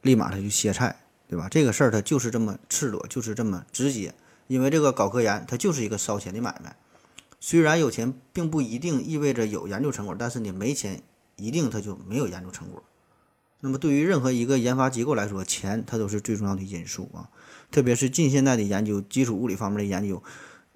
[0.00, 0.96] 立马他就歇菜，
[1.28, 1.50] 对吧？
[1.50, 4.14] 这个事儿它就是这么赤裸，就是这么直接。
[4.46, 6.74] 因为这个搞科研它就是一个烧钱的买卖，
[7.40, 11.02] 虽然有钱并不一定意味着有研究成果，但是你没钱
[11.36, 12.82] 一定它就没有研究成果。
[13.60, 17.28] 那么对于任何一个研发机构来说，钱它都是最重要的因素啊，
[17.70, 20.22] 特别是近现代的研究，基础物理方面的研究。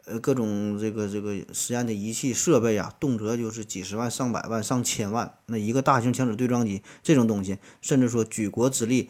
[0.06, 5.38] 呃，各种这个这个实验的仪器设备啊，动辄就是几十万、上百万、上千万。
[5.46, 9.08] 那一个大型强子对撞机这种东西，甚至说举国之力，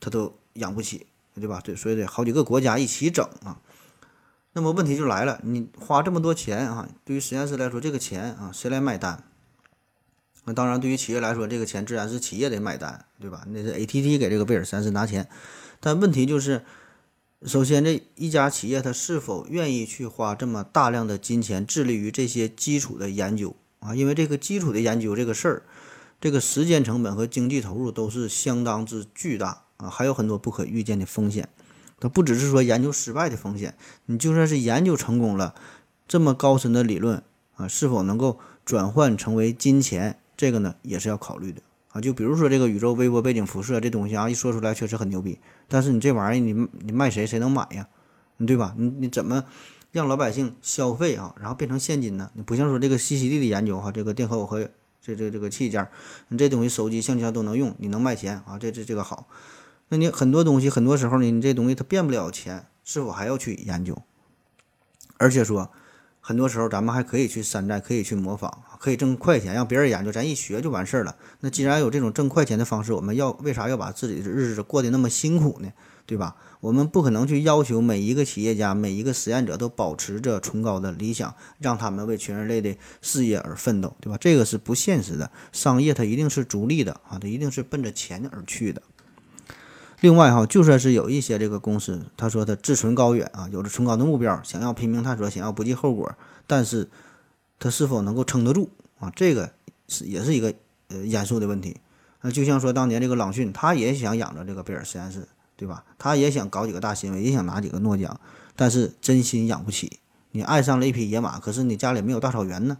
[0.00, 1.62] 它都养不起，对吧？
[1.64, 3.58] 对，所以得好几个国家一起整啊。
[4.52, 9.24] 那么问题就来了，你花这么多钱啊，对于实验室来说，这个钱啊，谁来买单？
[10.44, 13.46] 那当然，对于企业来说，这个钱自然是企业得买单，对吧？
[13.48, 15.26] 那是 ATT 给这个贝尔实验室拿钱，
[15.80, 16.62] 但问题就是。
[17.46, 23.94] 首先，这一家企业它是否愿意去花这么大量的金钱致力于这些基础的研究啊？
[23.94, 25.62] 因为这个基础的研究这个事儿，
[26.18, 31.50] 这个时间成本和经济投入都是相当之巨大啊，还有很多不可预见的风险。
[32.00, 33.76] 它不只是说研究失败的风险，
[34.06, 35.54] 你就算是研究成功了，
[36.08, 37.22] 这么高深的理论
[37.56, 41.60] 啊，是否能够转换成为金钱，这个呢也是要考虑的。
[41.94, 45.38] 啊，就比如说这个宇宙微波背景辐射这东西啊，一说出来确实很牛逼，
[45.68, 47.86] 但是你这玩意儿你你卖谁谁能买呀？
[48.44, 48.74] 对吧？
[48.76, 49.44] 你你怎么
[49.92, 51.36] 让老百姓消费啊？
[51.38, 52.32] 然后变成现金呢？
[52.34, 54.68] 你不像说这个西西里的研究哈，这个电荷和
[55.00, 55.88] 这这这个器件，
[56.28, 58.58] 你这东西手机、相机都能用，你能卖钱啊？
[58.58, 59.28] 这这这个好。
[59.88, 64.02] 那你很多东西很多时候呢，你这东西它变不了钱，是否还要去研究？
[65.18, 65.70] 而且说。
[66.26, 71.16] 很多时候，咱们还可以去山寨，可以去模仿，可以挣快钱，让别人研究，咱一学就完事儿了。
[71.40, 75.72] 那既然有这种挣快钱的方式，我们要为啥要把自己的日子过得那么辛苦呢？
[76.04, 76.36] 对吧？
[76.60, 84.18] 我们不可能去要求每一个企业家、每一个实验者都保持着崇高的理想，让他们为全人类的事业而奋斗，对吧？
[84.20, 85.30] 这个是不现实的。
[85.50, 88.82] 商业它一定是逐利的啊，它一定是奔着钱而去的。
[90.00, 96.14] 另外哈，就算是有一些这个公司，他说他志存高远啊，有着崇高的目标，想要拼命探索，想要不计后果，
[96.46, 96.90] 但是，
[97.58, 99.12] 他是否能够撑得住啊？
[99.14, 99.52] 这个
[99.88, 100.54] 是也是一个
[100.88, 101.76] 呃严肃的问题。
[102.22, 105.84] 那就像说当年这个朗讯，他也想养着这个贝尔实验室，对吧？
[105.98, 108.18] 他也想搞几个大新闻，也想拿几个诺奖，
[108.56, 109.98] 但是真心养不起。
[110.30, 112.78] 你爱上了一匹野马，可是你家里没有大草原呢，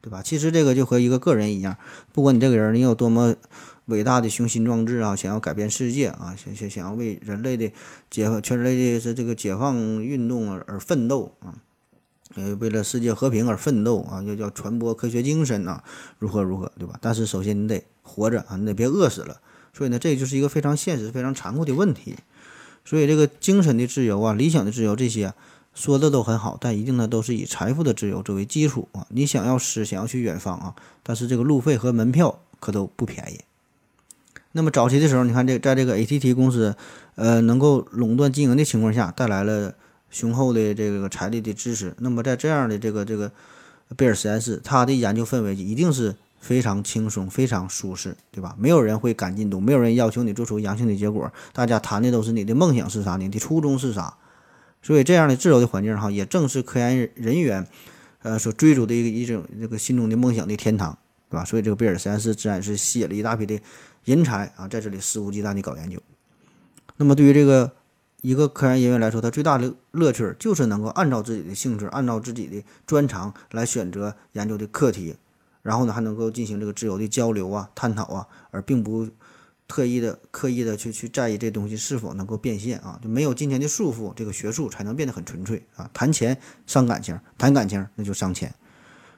[0.00, 0.22] 对吧？
[0.22, 1.76] 其实这个就和一个个人一样，
[2.12, 3.36] 不管你这个人你有多么
[3.84, 7.70] 伟大的雄心壮志啊，想要改变世界啊，想想想要为人类的
[8.10, 11.54] 解放全人类的这个解放运动而而奋斗啊，
[12.36, 15.82] 呃，为了世界和平而奋斗啊，要要传播科学精神呐、
[16.18, 16.96] 如何如何，对吧？
[17.00, 19.40] 但是首先你得活着啊，你得别饿死了。
[19.72, 22.16] 所以呢，这就是一个非常现实、非常残酷的问题。
[22.84, 25.34] 所以这个精神的自由啊、理想的自由这些
[25.74, 29.06] 说的都很好，但一定呢都是以财富的自由作为基础啊。
[29.10, 33.40] 你想要诗，想要去远方啊，但是这个路费和门票可都不便宜。
[34.52, 36.76] 那么早期的时候，你看这在这个 ATT 公司，
[37.16, 39.74] 呃，能够垄断经营的情况下，带来了
[40.16, 41.94] 雄厚的这个财力的支持。
[41.98, 43.30] 那么在这样的这个这个
[43.96, 48.56] 贝尔实验室，它的研究氛围一定是非常轻松、非常舒适，对吧？
[48.58, 54.16] 没有人会赶进度，没有人要求你做出阳性的结果，大家谈的都是你的梦想是啥，你的初衷是啥。
[54.80, 57.66] 所以这样的自由的环境哈，也正是科研人员
[58.22, 60.96] 呃所追逐的一个一种这个心中的梦想的天堂，
[61.28, 61.44] 对吧？
[61.44, 63.60] 所以这个贝尔实验室自然是吸引了一大批的
[64.04, 66.00] 人才啊，在这里肆无忌惮的搞研究。
[66.96, 67.72] 那么对于这个
[68.22, 75.14] 一个科研人员来说，他最大的乐趣就是能够按照自己的兴趣，按照自己的专长来选择研究的课题，
[75.62, 79.08] 然后呢还能够进行这个自由的交流啊、探讨啊，而并不
[79.68, 85.88] 特意的、刻意的去去在意这东西是否能够变现啊，就没有金钱的束缚，这个学术才能变得很纯粹啊。
[85.92, 86.36] 谈钱
[86.66, 88.54] 伤感情，谈感情那就伤钱。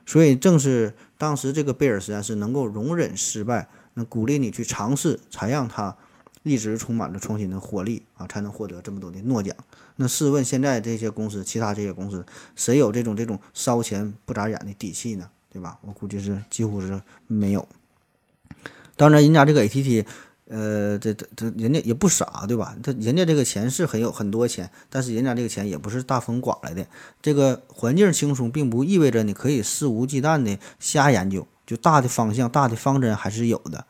[0.07, 5.95] 所以正是当时这个贝尔实验室能够容忍失败，那鼓励你去尝试，才让他
[6.43, 9.55] 一直充满着创新的活力啊，才能获得这么多的诺奖。
[9.97, 12.25] 那试问现在这些公司，其他这些公司，
[12.55, 15.29] 谁有这种这种烧钱不眨眼的底气呢？
[15.51, 15.79] 对吧？
[15.83, 17.67] 我估计是几乎是没有。
[18.97, 20.05] 当然，人家这个 ATT，
[20.47, 22.77] 呃，这这这人家也不傻，对吧？
[22.83, 26.87] 他人家这个钱是很有很多钱，但是人家这个钱也不是大风刮来的。
[27.23, 33.87] 这个环境轻松，并不意味着你可以肆无忌惮的瞎研究，就大的方向、大的方针还是有的。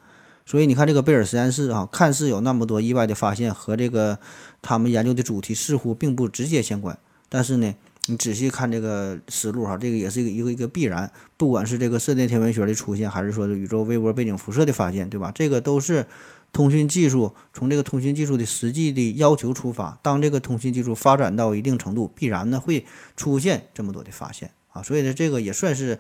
[0.49, 4.18] 所以你看，这个贝尔实验室啊，看似有那么多意外的发现，和这个
[4.62, 7.74] 他们研究的主题似乎并不直接相关，但是呢，
[8.07, 11.12] 你仔细看这个思路哈，这个也是一个一个一个必然。
[11.36, 15.30] 不管是这个射电天文学的出现，还是说宇宙微波背景辐射的发现，对吧？
[15.34, 16.07] 这个都是
[16.51, 22.86] 通讯技术从这个通讯技术的实际的要求出发，当这个通讯技术发展到一定程度，必然呢会
[23.18, 24.82] 出现这么多的发现啊。
[24.82, 25.99] 所以呢，这个也算是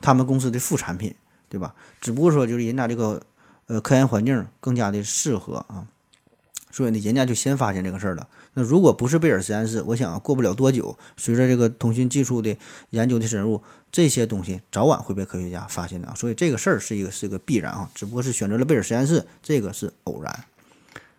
[0.00, 1.14] 他们公司的副产品，
[1.50, 1.74] 对吧？
[2.00, 3.20] 只不过说就是人家这个。
[3.72, 5.86] 呃，科研环境更加的适合啊，
[6.70, 8.28] 所以呢，人家就先发现这个事儿了。
[8.52, 12.54] 那如果不是贝尔实验室，我想过不了多久，随着这个通讯技术的
[12.90, 16.14] 研究的深入，这些东西早晚会被科学家发现的啊。
[16.14, 20.44] 所以这个事儿是一个是一个必然啊，只不过是选择了贝尔实验室，这个是偶然。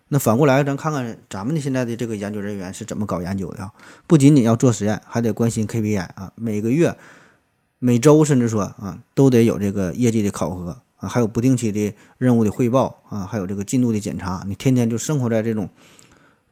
[0.09, 3.73] 那反过来，咱看看咱们的现在的这个研究人员是怎么搞研究的啊？
[4.05, 6.95] 不仅仅要做实验，还得关心 KPI 啊，每个月、
[7.79, 10.82] 每周，甚至说啊，都得有这个业绩的考核。
[11.07, 15.69] 还有不定期的任务的汇报啊，还有这个进度的检查，你天天就生活在这种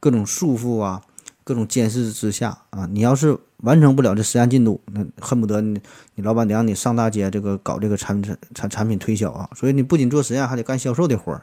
[0.00, 1.02] 各种束缚啊、
[1.44, 2.86] 各种监视之下啊。
[2.90, 5.80] 你要是完成不了这实验进度，那恨不得你
[6.14, 8.22] 你老板得让你上大街这个搞这个产
[8.54, 9.48] 产产品推销啊。
[9.54, 11.42] 所以你不仅做实验，还得干销售的活儿。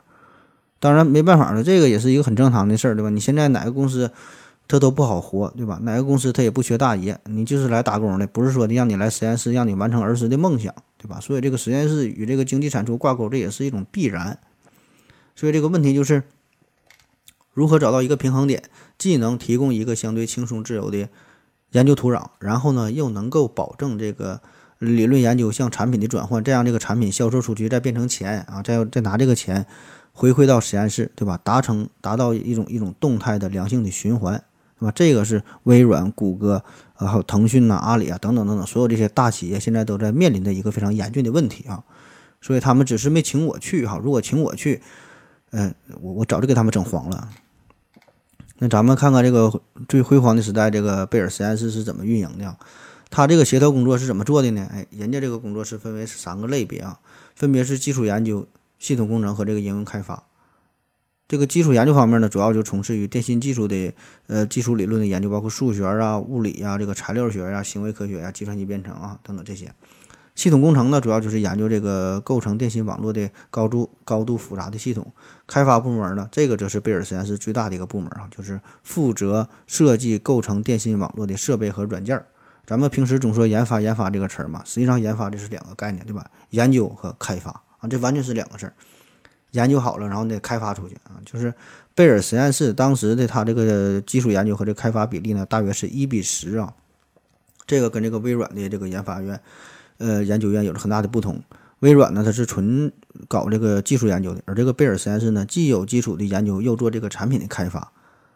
[0.80, 3.10] 当然没办法了，这个也是一个很正常的事儿，对吧？
[3.10, 4.12] 你现在哪个公司？
[4.72, 5.80] 他都不好活，对吧？
[5.82, 11.20] 哪个公司他也不缺大爷，你就是来打工的，不是说的让你来实验室，让你完成儿时的梦想，对吧？
[11.22, 14.38] 所以这个实验室与这个经济产出挂钩，这也是一种必然。
[15.34, 16.24] 所以这个问题就是
[17.54, 18.64] 如何找到一个平衡点，
[18.98, 21.08] 既能提供一个相对轻松自由的
[21.72, 24.42] 研究土壤，然后呢又能够保证这个
[24.78, 29.66] 理论研究向产品的转换，这样这个产品销售出去再变成钱啊，再再拿这个钱
[30.12, 31.40] 回馈到实验室，对吧？
[31.42, 34.44] 达成达到一种一种动态的良性的循环。
[34.80, 36.64] 那么这个是微软、谷歌
[37.00, 41.84] 啊，还有腾讯呐、阿里啊等等等等，所有这些大企业现在都在面临的一个非常严峻的问题啊。
[42.42, 44.82] 所以他们只是没请我去哈，如果请我去，
[45.52, 47.30] 嗯，我我早就给他们整黄了。
[48.60, 52.56] 那咱们看看这个最辉煌的时代，这个贝尔实验室是怎么运营的？
[53.10, 54.68] 他这个协调工作是怎么做的呢？
[54.72, 57.00] 哎，人家这个工作室分为三个类别啊，
[57.36, 58.48] 分别是基础研究、
[58.78, 60.24] 系统工程和这个应用开发。
[61.30, 63.94] 这个基础研究方面呢，主要就从事于电信技术的
[64.26, 69.72] 呃基础理论的研究，包括数学啊、物理啊、这个材料学呀、行为科学呀、计算机编程啊等等这些。
[70.34, 75.14] 系统工程呢，主要就是研究这个构成电信网络的高度高度复杂的系统。
[75.46, 82.20] 开发部门呢，这个则是贝尔实验室最大的一个部门啊，就是负责设计构成电信网络的设备和软件。
[82.66, 86.26] 咱们平时总说研发研发这个词儿嘛，实际上研发这是两个概念，对吧？
[86.50, 88.74] 研究和开发啊，这完全是两个事儿。
[89.52, 91.18] 研究好了，然后得开发出去啊。
[91.26, 91.54] 就是
[91.96, 96.74] 贝尔实验室当时的它这个基础研究和这开发比例呢，大约是一比十啊。
[97.68, 99.40] 这个跟这个微软的这个研发院，
[99.98, 101.42] 呃研究院有着很大的不同。
[101.80, 102.92] 微软呢，它是纯
[103.28, 107.92] 搞这个技术研究的，而这个贝尔实验室呢，既有基础的研究，又做这个产品的开发，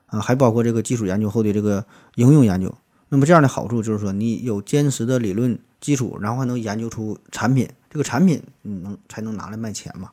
[0.05, 1.85] 啊，还包括这个技术研究后的这个
[2.15, 2.73] 应用研究。
[3.09, 10.09] 那么这样的好处就是说，你有坚实的理论基础，然后还能研究出产品，这个产品你能才能拿来卖钱嘛。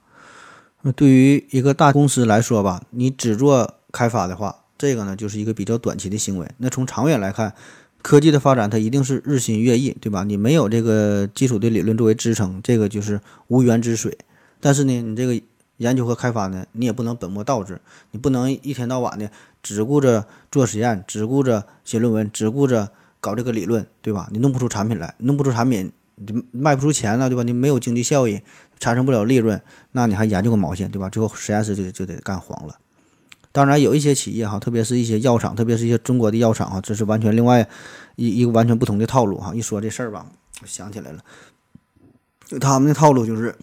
[0.83, 6.51] 那对于一个大公司来说吧，你只做开发的话，这个呢就是一个比较短期的行为。
[6.59, 7.53] 那从长远来看，
[8.01, 10.25] 科技的发展它一定是日新月异，对吧？
[10.25, 14.17] 你没有这个基础的理论作为支撑，这个就是无源之水。
[14.59, 15.39] 但是呢，你这个
[15.77, 17.81] 研究和开发呢，你也不能本末倒置，
[18.13, 19.31] 你不能一天到晚的
[19.63, 24.29] 只顾着做实验，只顾着写论文，只顾着搞这个理论，对吧？
[24.33, 25.93] 你弄不出产品来，弄不出产品，
[26.27, 27.43] 你卖不出钱了，对吧？
[27.43, 28.43] 你没有经济效益，
[28.79, 29.61] 产生不了利润，
[29.93, 31.09] 那你还研究个毛线，对吧？
[31.09, 32.79] 最后实验室就就得干黄了。
[33.53, 37.69] 当然，有一些企业哈，特别是一些药厂，特别是一些中国的药厂哈，这是完全另外
[38.17, 39.55] 一一个完全不同的套路哈。
[39.55, 40.27] 一说这事儿吧，
[40.63, 41.25] 我想起来了，
[42.47, 43.57] 就他们的套路就是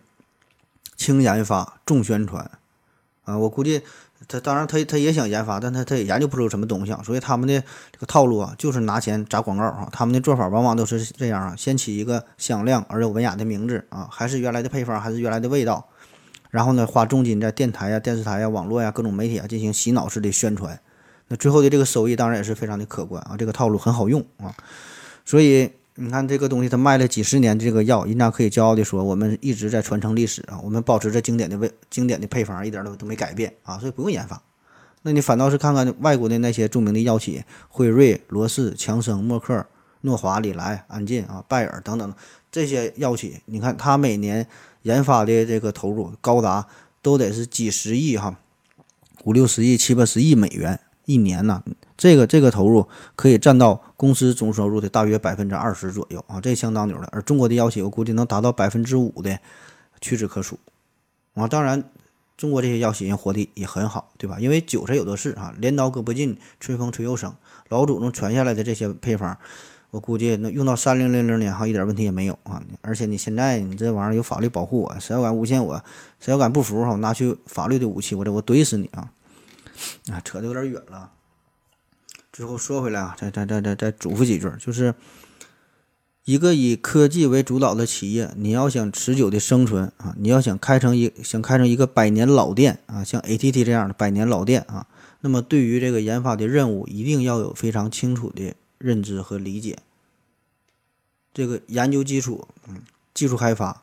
[0.97, 2.49] 轻研发、重宣传
[3.23, 3.37] 啊。
[3.37, 3.81] 我估计
[4.27, 9.87] 他当然他他也想研发，但他他也研究不出什么东西啊，所以他们的这个套路啊，就是拿钱砸广告啊。
[9.91, 15.87] 他们的做法往往都是这样啊，先起一个响亮而又文雅的名字啊，还是原来的配方，还是原来的味道。
[16.49, 20.79] 然后呢，花重金在电台呀、电视台呀、网络呀、各种媒体啊进行洗脑式的宣传，
[21.27, 23.35] 那最后的这个收益当然也是非常的可观啊。
[23.37, 24.55] 这个套路很好用啊，
[25.25, 34.41] 所以你看这个东西它卖了几十年，这个药人家可以骄傲的说，我们一直在传承历史啊，我们保持着经典的味、经典的配方，一点都都没改变啊，所以不用研发。
[35.01, 39.65] 那你反倒是看看外国的那些著名的药企，辉瑞、罗氏、强生、默克、
[40.01, 42.13] 诺华、礼来、安进啊、拜耳等等
[42.51, 44.47] 这些药企，你看它每年。
[44.83, 46.65] 研发的这个投入高达
[47.01, 48.39] 都得是几十亿哈，
[49.25, 51.61] 五六十亿、七八十亿美元一年呢。
[51.97, 57.09] 这个这个投入可以占到公司总收入的大约百分之二十左右啊，这相当牛了。
[57.11, 59.39] 而中国的药企，我估计能达到百分之五的，
[59.99, 60.59] 屈指可数
[61.33, 61.47] 啊。
[61.47, 61.83] 当然，
[62.37, 64.39] 中国这些药企人活的也很好，对吧？
[64.39, 67.33] 因为韭菜有的是啊，镰刀割不尽，春风吹又生，
[67.69, 69.35] 老祖宗传下来的这些配方。
[69.89, 72.61] 我估计能用到三零零零年哈，一点问题也没有啊！
[72.81, 75.81] 而且你现在你这玩意儿有法律保护我，谁要敢诬陷我，
[76.19, 79.09] 谁要敢不服哈，我拿去法律的武器，我这我怼死你啊！
[80.11, 81.09] 啊，扯得有点远了。
[82.37, 84.93] 最后说回来啊，再再再再再嘱咐几句，就是
[86.23, 94.85] 一个以科技为主导的企业，你要想持久的生存啊，你要想开成一想开成一个百年老店啊，像 ATT 这样的百年老店啊，
[95.21, 98.53] 那么对于这个研发的任务，一定要有非常清楚的。
[98.77, 99.79] 认知和理解，
[101.33, 102.83] 这个研究基础，嗯，
[103.15, 103.81] 技术开发，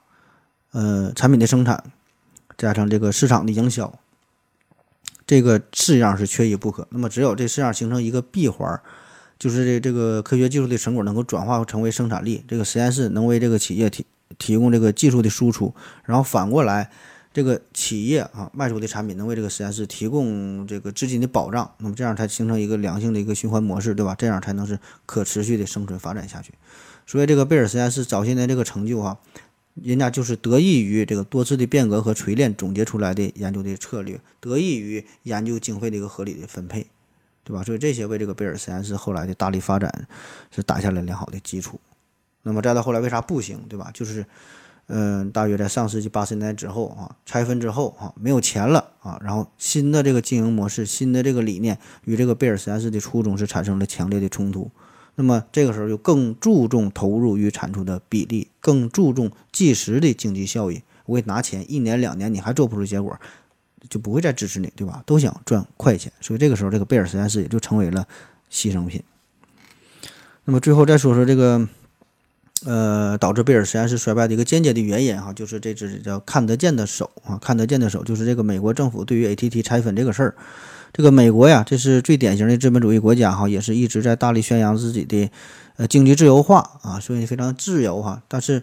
[0.70, 1.90] 呃，产品的生产，
[2.57, 3.98] 加上这个市场的营销，
[5.27, 6.87] 这个四样是缺一不可。
[6.91, 8.81] 那么，只有这四样形成一个闭环，
[9.39, 14.07] 就是这这个科学技术的成果能够转化成为生产力，这个实验室能为这个企业提
[14.39, 16.91] 提供这个技术的输出，然后反过来。
[17.35, 24.14] 这个企业啊，卖出的产品能为这个实验室提供这个资金的保障，那么这样才形成一个良性的一个循环模式，对吧？
[24.16, 26.53] 这样才能是可持续的生存发展下去。
[27.09, 29.18] 所以这个贝尔实验室早些年这个成就啊，
[29.75, 36.87] 人家就是得益于这个多次的变革和锤炼总结出来的研究的策略，得益于研究经费的一个合理的分配，
[37.43, 37.62] 对吧？
[37.62, 40.07] 所以这些为这个贝尔实验室后来的大力发展
[40.51, 41.81] 是打下了良好的基础。
[42.43, 43.91] 那么再到后来为啥不行，对吧？
[43.93, 44.25] 就是。
[44.87, 54.70] 嗯，大约在上世纪八十年代之后啊，拆分之后啊，没有钱了啊，然后新的这个经营模式，新的这个理念与这个贝尔实验室的初衷是产生了强烈的冲突。
[55.17, 60.83] 那么这个时候就更注重投入与产出的比例，更注重即时的经济效益。
[61.07, 63.19] 我给拿钱，一年两年你还做不出结果，
[63.89, 65.03] 就不会再支持你，对吧？
[65.07, 68.07] 都想赚快钱，所以这个时候这个贝尔实验室也就成为了
[68.51, 69.03] 牺牲品。
[70.45, 71.69] 那么最后再说说这个。
[72.67, 80.35] 呃，导致贝尔实验室衰败的一个间接的原因哈，就是这只叫看得见的手啊，看得见的手就是这个美国政府对于 ATT 拆分这个事儿。
[80.95, 85.28] 这个美国呀，这是最典型的资本主义国家哈，也是一直在大力宣扬自己的
[85.76, 88.22] 呃经济自由化啊，所以非常自由哈。
[88.28, 88.62] 但是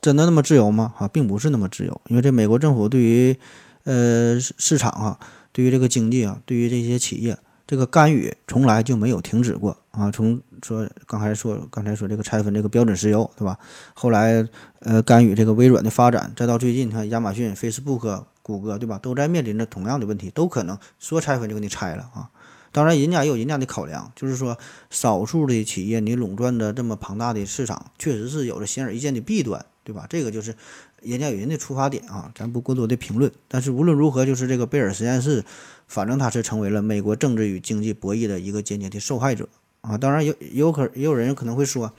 [0.00, 0.92] 真的那么自由吗？
[0.96, 3.36] 哈，并不是那么自由，因为这美国政府对于
[3.84, 5.18] 呃市场啊，
[5.52, 7.38] 对于这个经济啊，对于这些企业。
[7.68, 10.10] 这个干预从来就没有停止过啊！
[10.10, 13.56] 从说刚才说刚才说这个拆分这个标准石油，对吧？
[13.94, 14.44] 后来
[14.80, 18.98] 呃干预这个微软的发展，再到最近你看亚马逊、Facebook、谷歌，对吧？
[18.98, 22.30] 都在面临着同样的问题，都可能说拆分就给你拆了啊！
[22.72, 24.58] 当然，人家也有人家的考量，就是说
[24.90, 30.06] 少数的企业你垄断着这么庞大的市场，确实是有着显而易见的弊端，对吧？
[30.08, 30.54] 这个就是。
[31.02, 33.32] 人家有人的出发点啊，咱不过多的评论。
[33.48, 35.42] 但是无论如何，就是这个贝尔实验室，
[35.88, 39.48] 反正它是成为了美国政治与经济博弈的一个间接的受害者
[39.80, 39.96] 啊。
[39.96, 41.94] 当然有有可也有人可能会说，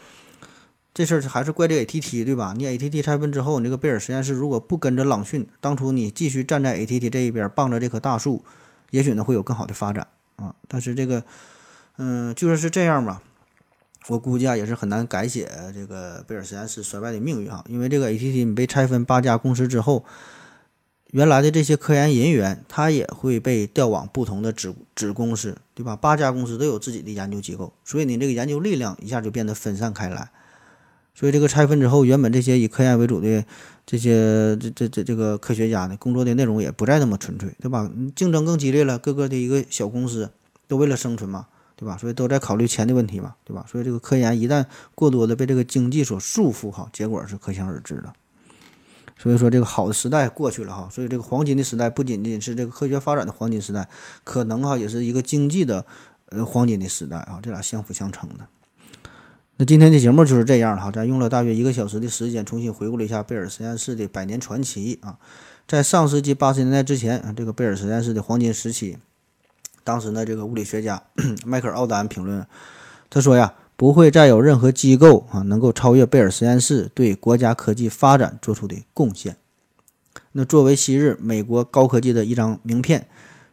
[0.94, 2.54] 这事儿还是怪这 ATT 对吧？
[2.58, 8.44] 你 ATT 拆分之后，你这个贝尔实验室如果不跟着朗讯，当初你继续站在 ATT 这一边，傍着这棵大树，
[8.89, 10.54] 也许呢会有更好的发展啊。
[10.68, 11.24] 但是这个，
[11.98, 13.22] 嗯，就说是这样吧，
[14.10, 17.64] 我估计啊也是很难改写这个贝尔实验室衰败的命运啊。
[17.70, 20.04] 因为这个 ATT 你被拆分八家公司之后，
[21.12, 25.96] 原来的这些科研人员他也会被调往不同的子子公司，对吧？
[25.96, 30.30] 八家公司都有自己的研究机构，所以你这个研究力量一下就变得分散开来。
[31.14, 33.45] 所以这个拆分之后，原本这些以科研为主的
[33.86, 37.91] 这些这这这这个科学家呢，工作的内容也不再那么纯粹，对吧？
[38.16, 40.32] 竞争更激烈了，各个的一个小公司
[40.68, 41.97] 都为了生存嘛，对吧？
[41.97, 43.66] 所以都在考虑钱的问题嘛，对吧？
[43.70, 48.14] 所以这个科研一旦过多的被这个经济所束缚，哈，结果是可想而知的。
[49.18, 53.88] 所以说这个好的时代过去了哈，所以这个黄金的时代不仅仅是这个科学发展的黄金时代，
[54.24, 55.86] 可能哈也是一个经济的
[56.30, 58.47] 呃黄金的时代啊，这俩相辅相成的。
[59.62, 65.20] 那今天的节目就是这样了哈，咱用了大约一个小时的时间，重新回顾了一下贝尔实验室的百年传奇啊。
[65.68, 68.97] 在上世纪八十年代之前啊，这个贝尔实验室的黄金时期，
[69.84, 71.03] 当时呢，这个物理学家
[71.45, 72.43] 迈克尔·奥丹评论，
[73.07, 79.38] 他说呀，不会再有任何机构啊能够超越贝尔实验室对国家科技发展做出的贡献。
[80.32, 83.05] 那作为昔日美国高科技的一张名片，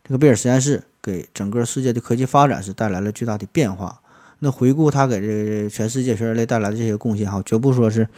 [0.02, 4.00] 这个贝尔实验室给整个世界的科技发展是带来了巨大的变化。
[4.40, 8.08] 那回顾他给这全世界全人类带来的这些贡献哈，绝不说是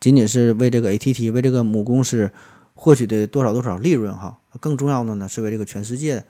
[0.00, 2.30] 仅仅是为这个 ATT 为这个母公司
[2.74, 6.24] 获取的多少多少利润哈，更重要的呢是为这个全世界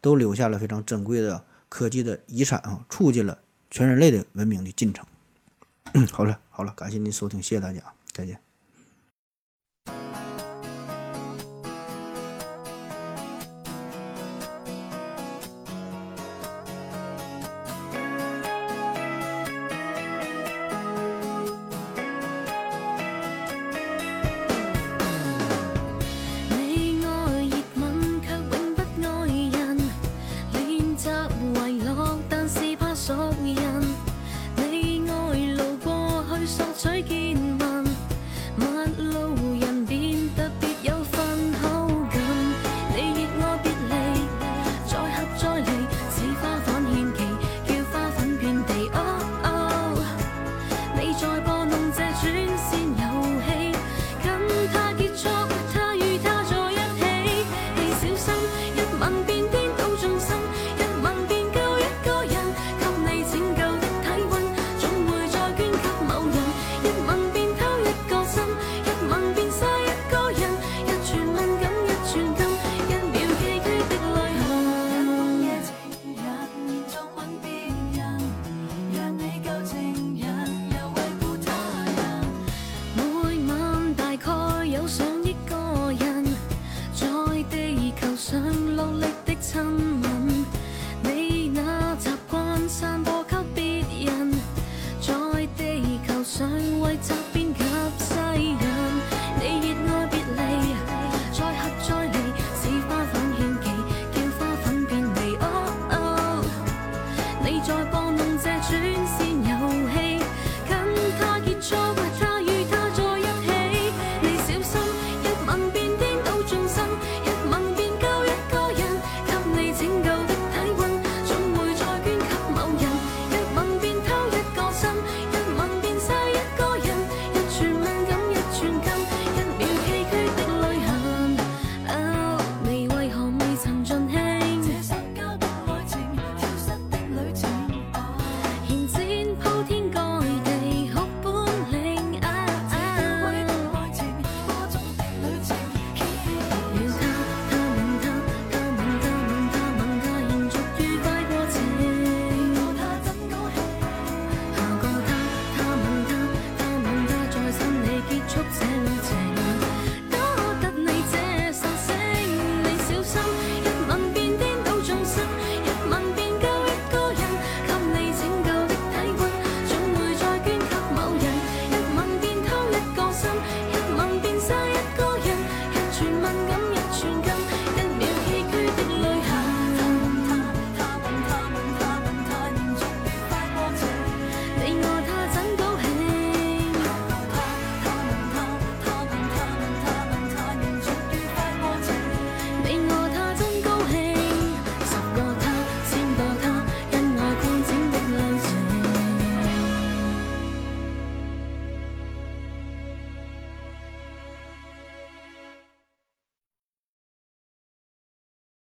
[0.00, 3.38] 都留下了非常珍贵的科技的遗产啊，促进了
[3.70, 5.04] 全人类的文明的进程。
[6.10, 7.80] 好了好了，感谢您收听，谢谢大家，
[8.12, 8.47] 再见。